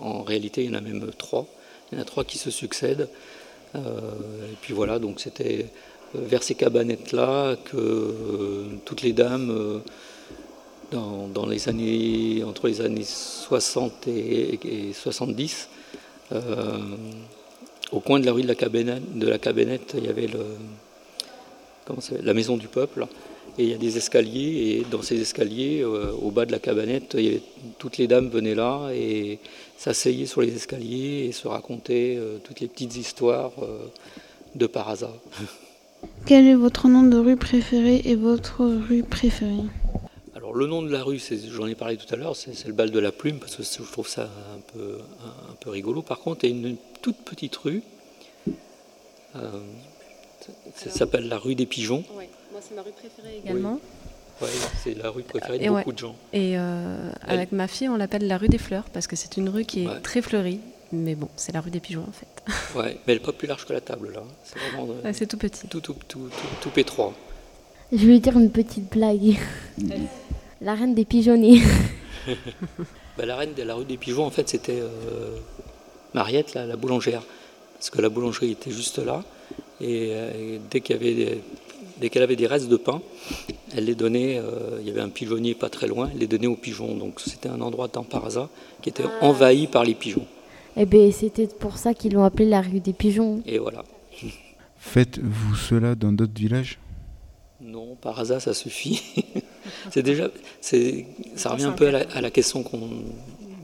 [0.00, 1.46] En réalité, il y en a même trois.
[1.90, 3.08] Il y en a trois qui se succèdent.
[3.74, 3.78] et
[4.60, 5.66] puis voilà, donc c'était
[6.14, 9.78] vers ces cabanettes-là que euh, toutes les dames, euh,
[10.92, 15.68] dans, les années, entre les années 60 et, 70,
[16.32, 16.78] euh,
[17.90, 20.28] au coin de la rue de la Cabinette, de la cabinette il y avait
[22.22, 23.06] la maison du peuple.
[23.56, 27.16] Et il y a des escaliers, et dans ces escaliers, au bas de la cabanette,
[27.78, 29.38] toutes les dames venaient là et
[29.78, 33.52] s'asseyaient sur les escaliers et se racontaient toutes les petites histoires
[34.54, 35.14] de par hasard.
[36.26, 39.68] Quel est votre nom de rue préféré et votre rue préférée?
[40.34, 42.90] Alors le nom de la rue, j'en ai parlé tout à l'heure, c'est le bal
[42.90, 44.98] de la plume parce que je trouve ça un peu,
[45.50, 46.02] un, peu rigolo.
[46.02, 47.82] Par contre, il y a une, toute petite rue,
[49.36, 49.50] euh,
[50.74, 52.04] ça s'appelle la rue des pigeons.
[52.66, 53.78] C'est ma rue préférée également.
[54.40, 54.48] Oui.
[54.82, 56.16] c'est la rue préférée de beaucoup de gens.
[56.32, 59.48] Et euh, avec ma fille, on l'appelle la rue des fleurs parce que c'est une
[59.48, 60.60] rue qui est très fleurie.
[60.92, 62.26] Mais bon, c'est la rue des pigeons en fait.
[62.78, 64.22] Ouais, mais elle n'est pas plus large que la table là.
[64.44, 64.94] C'est vraiment.
[65.12, 65.66] c'est tout petit.
[65.68, 66.28] Tout, tout, tout,
[66.60, 67.12] tout, pétroit.
[67.92, 69.36] Je vais dire une petite blague.
[70.60, 71.62] la reine des pigeonniers.
[73.16, 75.36] bah, la reine de la rue des pigeons, en fait, c'était euh,
[76.14, 77.22] Mariette, la, boulangère.
[77.74, 79.22] Parce que la boulangerie était juste là.
[79.80, 81.42] Et, euh, dès qu'il y avait
[82.00, 83.00] dès qu'elle avait des restes de pain,
[83.76, 86.46] elle les donnait, euh, il y avait un pigeonnier pas très loin, elle les donnait
[86.46, 86.94] aux pigeons.
[86.94, 88.48] Donc c'était un endroit dans Parasa
[88.82, 89.24] qui était ah.
[89.24, 90.26] envahi par les pigeons.
[90.76, 93.42] Eh bien, c'était pour ça qu'ils l'ont appelé la rue des pigeons.
[93.46, 93.84] Et voilà.
[94.78, 96.78] Faites-vous cela dans d'autres villages?
[97.60, 99.02] Non, par hasard, ça suffit.
[99.90, 100.28] c'est déjà,
[100.60, 102.90] c'est, ça revient un peu à la, question qu'on,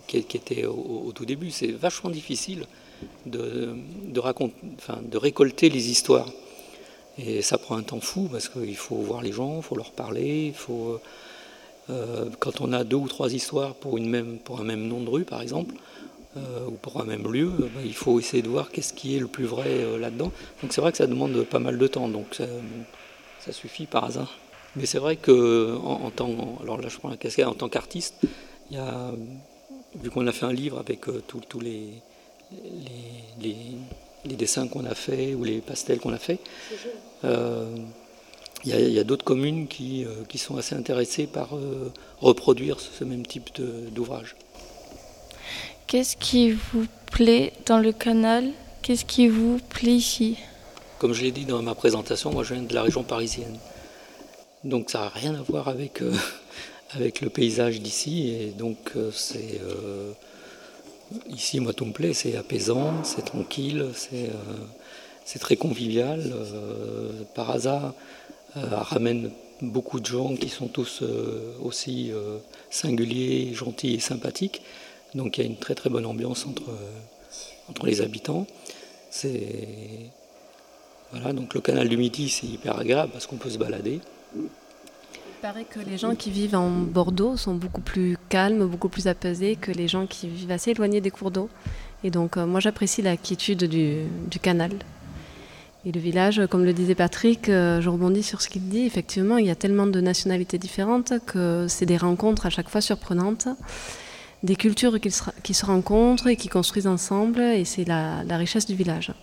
[0.06, 1.50] qui, était au, tout début.
[1.50, 2.64] C'est vachement difficile
[3.26, 3.74] de,
[4.06, 6.30] de, raconter, enfin, de récolter les histoires.
[7.18, 9.92] Et ça prend un temps fou parce qu'il faut voir les gens, il faut leur
[9.92, 11.00] parler, il faut.
[11.90, 15.00] Euh, quand on a deux ou trois histoires pour, une même, pour un même nom
[15.00, 15.74] de rue, par exemple,
[16.36, 19.16] euh, ou pour un même lieu, euh, bah, il faut essayer de voir qu'est-ce qui
[19.16, 20.30] est le plus vrai là-dedans.
[20.62, 22.40] Donc c'est vrai que ça demande pas mal de temps, donc
[23.40, 24.38] ça, suffit par hasard.
[24.76, 28.14] Mais c'est vrai que en, tant, alors là je prends la casquette, en tant qu'artiste,
[28.70, 29.10] il y a,
[29.96, 31.88] vu qu'on a fait un livre avec tous les
[34.24, 36.38] dessins qu'on a fait ou les pastels qu'on a fait.
[37.22, 41.50] Il y a, d'autres communes qui, qui, sont assez intéressées par
[42.20, 43.48] reproduire ce même type
[43.92, 44.36] d'ouvrage.
[45.86, 48.50] Qu'est-ce qui vous plaît dans le canal?
[48.82, 50.36] Qu'est-ce qui vous plaît ici?
[50.98, 53.58] Comme je l'ai dit dans ma présentation, moi je viens de la région parisienne.
[54.62, 56.02] Donc ça n'a rien à voir avec,
[56.94, 58.28] avec le paysage d'ici.
[58.28, 59.60] Et donc c'est
[61.28, 66.22] Ici, moi, tout me plaît, c'est apaisant, c'est tranquille, c'est euh, très convivial.
[66.24, 67.94] Euh, par hasard,
[68.56, 69.30] euh, ramène
[69.60, 71.02] beaucoup de gens qui sont tous
[71.62, 72.12] aussi
[72.70, 74.62] singuliers, gentils et sympathiques.
[75.14, 76.62] Donc il y a une très très bonne ambiance entre,
[77.68, 78.46] entre les habitants.
[81.12, 84.00] Voilà, donc le canal du Midi, c'est hyper agréable parce qu'on peut se balader.
[85.40, 89.06] Il paraît que les gens qui vivent en Bordeaux sont beaucoup plus calmes, beaucoup plus
[89.06, 91.48] apaisés que les gens qui vivent assez éloignés des cours d'eau.
[92.04, 94.70] Et donc euh, moi j'apprécie la quiétude du, canal.
[95.86, 99.38] Et le village, comme le disait Patrick, euh, je rebondis sur ce qu'il dit, effectivement
[99.38, 103.48] il y a tellement de nationalités différentes que c'est des rencontres à chaque fois surprenantes,
[104.42, 105.10] des cultures qui
[105.54, 109.14] se, rencontrent et qui construisent ensemble, et c'est la richesse du village.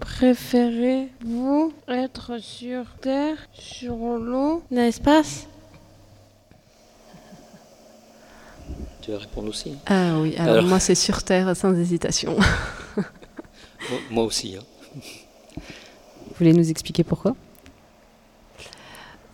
[0.00, 5.46] Préférez-vous être sur Terre, sur l'eau, l'espace
[9.02, 12.36] Tu vas répondre aussi Ah oui, alors, moi c'est sur Terre sans hésitation.
[14.10, 14.56] moi, aussi.
[14.56, 14.64] Hein.
[15.56, 17.36] Vous voulez nous expliquer pourquoi?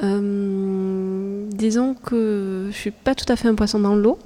[0.03, 4.19] Euh, Disons que je suis pas tout à fait un poisson dans l'eau,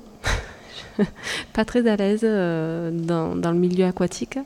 [1.52, 4.38] pas très à l'aise euh, dans, dans, le milieu aquatique.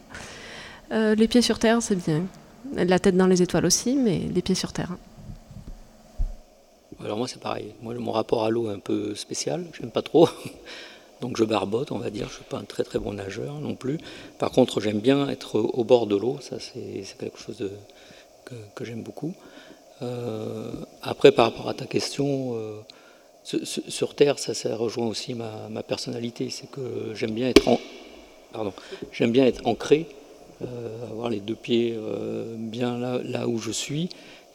[0.92, 2.24] Euh, les pieds sur terre, c'est bien.
[2.74, 4.96] La tête dans les étoiles aussi, mais les pieds sur terre.
[7.04, 7.72] Alors moi c'est pareil.
[7.80, 9.66] Moi mon rapport à l'eau est un peu spécial.
[9.78, 10.28] J'aime pas trop.
[11.20, 12.28] Donc je barbote, on va dire.
[12.28, 13.98] Je suis pas un très très bon nageur non plus.
[14.38, 16.38] Par contre j'aime bien être au bord de l'eau.
[16.40, 17.70] Ça c'est quelque chose
[18.74, 19.34] que, j'aime beaucoup.
[20.02, 20.72] Euh,
[21.02, 22.80] après par rapport à ta question, euh,
[23.44, 26.50] sur, terre ça, rejoint aussi ma, personnalité.
[26.50, 27.68] C'est que j'aime bien être
[28.52, 28.72] pardon,
[29.12, 30.08] j'aime bien être ancré
[30.62, 34.08] avoir les deux pieds euh, bien là, là, où je suis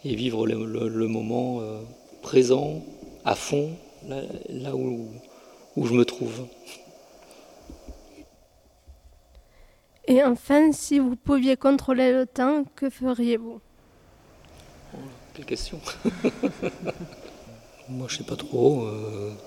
[0.06, 1.80] et vivre le, moment euh,
[2.22, 2.84] présent,
[3.24, 3.72] à fond,
[4.08, 5.08] là, où,
[5.78, 6.46] où je me trouve.
[10.08, 13.62] Et enfin, si vous pouviez contrôler le temps, que feriez-vous?
[14.94, 14.98] Oh,
[15.34, 15.80] Quelle question
[17.90, 18.88] Moi, je sais pas trop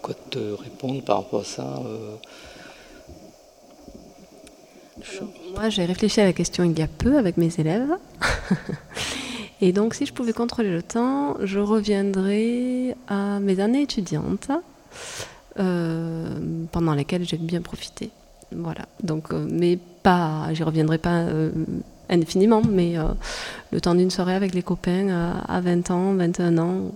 [0.00, 1.82] quoi te répondre par rapport à ça.
[5.54, 7.90] Moi, j'ai réfléchi à la question il y a peu avec mes élèves.
[9.60, 14.50] Et donc, si je pouvais contrôler le temps, je reviendrais à mes années étudiantes,
[15.58, 16.38] euh,
[16.72, 18.10] pendant lesquelles j'ai bien profité.
[18.52, 18.86] Voilà.
[19.02, 21.50] Donc, euh, mais pas, j'y reviendrai pas euh,
[22.10, 22.96] infiniment, mais
[23.70, 26.92] le temps d'une soirée avec les copains à 20 ans, 21 ans,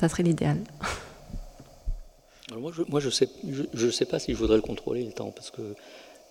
[0.00, 0.58] ça serait l'idéal.
[2.58, 3.28] moi, je, je sais,
[3.72, 5.62] je, sais pas si je voudrais le contrôler le temps, parce que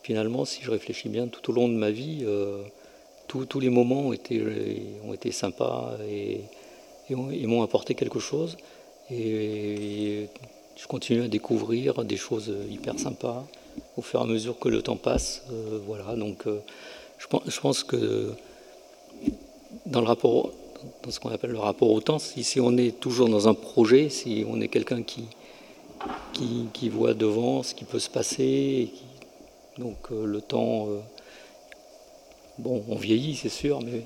[0.03, 2.63] finalement, si je réfléchis bien, tout au long de ma vie, euh,
[3.27, 6.41] tous les moments ont été, sympas et,
[7.15, 8.57] m'ont apporté quelque chose.
[9.11, 10.27] Et,
[10.75, 13.45] je continue à découvrir des choses hyper sympas
[13.97, 15.43] au fur et à mesure que le temps passe.
[15.51, 16.59] Euh, voilà, donc euh,
[17.17, 18.31] je, pense, que
[19.85, 20.51] dans le rapport,
[21.03, 24.09] dans ce qu'on appelle le rapport au temps, si, on est toujours dans un projet,
[24.09, 25.25] si on est quelqu'un qui,
[26.73, 28.89] qui, voit devant ce qui peut se passer,
[29.79, 30.99] donc euh, le temps, euh,
[32.57, 34.03] bon, on vieillit, c'est sûr, mais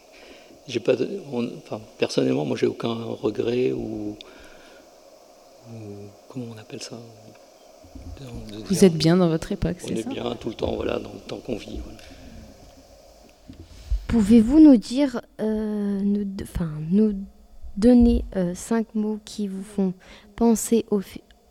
[0.68, 0.94] j'ai pas,
[1.98, 4.16] personnellement, moi, j'ai aucun regret ou,
[6.28, 6.98] comment on appelle ça?
[8.66, 10.98] Vous êtes bien dans votre époque, c'est ça On est bien tout le temps, voilà,
[10.98, 11.80] dans le temps qu'on vit.
[14.06, 16.24] Pouvez-vous nous dire, euh, nous,
[16.90, 17.14] nous
[17.76, 19.94] donner cinq mots qui vous font
[20.36, 21.00] penser au,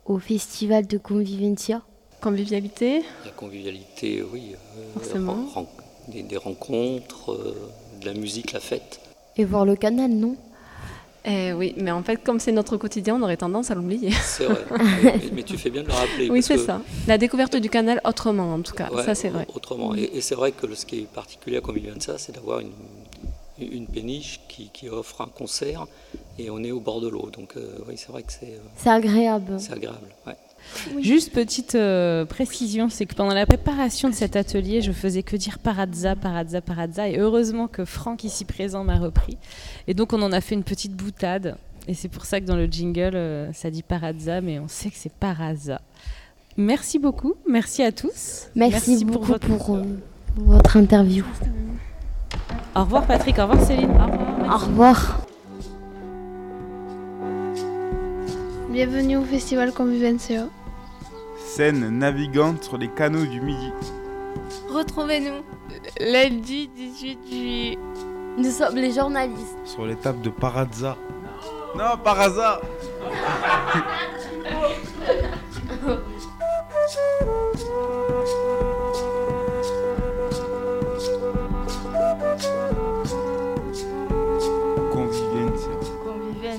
[0.06, 1.82] au festival de Convivencia?
[2.20, 4.54] Convivialité La convivialité, oui.
[4.54, 5.46] Euh, Forcément.
[6.08, 9.00] des, rencontres, euh, de la musique, la fête.
[9.36, 10.36] Et voir le canal, non?
[11.24, 14.10] Eh oui, mais en fait, comme c'est notre quotidien, on aurait tendance à l'oublier.
[14.10, 14.64] C'est vrai.
[15.32, 16.30] mais, tu fais bien de le rappeler.
[16.30, 16.80] Oui, c'est ça.
[17.06, 18.88] La découverte du canal autrement, en tout cas.
[19.04, 19.46] ça, c'est vrai.
[19.54, 19.94] Autrement.
[19.94, 22.72] Et, c'est vrai que ce qui est particulier à Convivienza, c'est d'avoir une,
[23.60, 25.86] une péniche qui, offre un concert
[26.38, 27.30] et on est au bord de l'eau.
[27.30, 28.58] Donc, euh, oui, c'est vrai que c'est.
[28.76, 29.58] c'est agréable.
[29.58, 30.36] C'est agréable, ouais.
[31.00, 35.36] Juste petite euh, précision, c'est que pendant la préparation de cet atelier, je faisais que
[35.36, 39.38] dire parazza, parazza, parazza, et heureusement que Franck ici présent m'a repris.
[39.86, 41.56] Et donc on en a fait une petite boutade,
[41.86, 44.90] et c'est pour ça que dans le jingle, euh, ça dit parazza, mais on sait
[44.90, 45.80] que c'est parazza.
[46.56, 48.48] Merci beaucoup, merci à tous.
[48.54, 49.82] Merci, beaucoup pour, votre, pour, euh,
[50.36, 51.24] votre interview.
[52.74, 53.90] Au revoir Patrick, au revoir Céline.
[53.90, 54.54] Au revoir.
[54.54, 55.27] Au revoir.
[58.70, 60.46] Bienvenue au Festival Convivencia.
[61.38, 63.72] Scène navigante sur les canaux du Midi.
[64.68, 65.42] Retrouvez-nous
[65.98, 67.78] lundi 18 juillet.
[68.36, 69.56] Nous sommes les journalistes.
[69.64, 70.98] Sur l'étape de Parazza.
[71.78, 72.60] Non, Parazza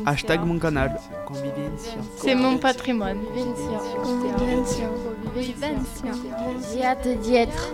[0.06, 1.00] Hashtag mon canal.
[2.18, 3.20] C'est mon patrimoine.
[6.74, 7.74] J'ai hâte d'y être.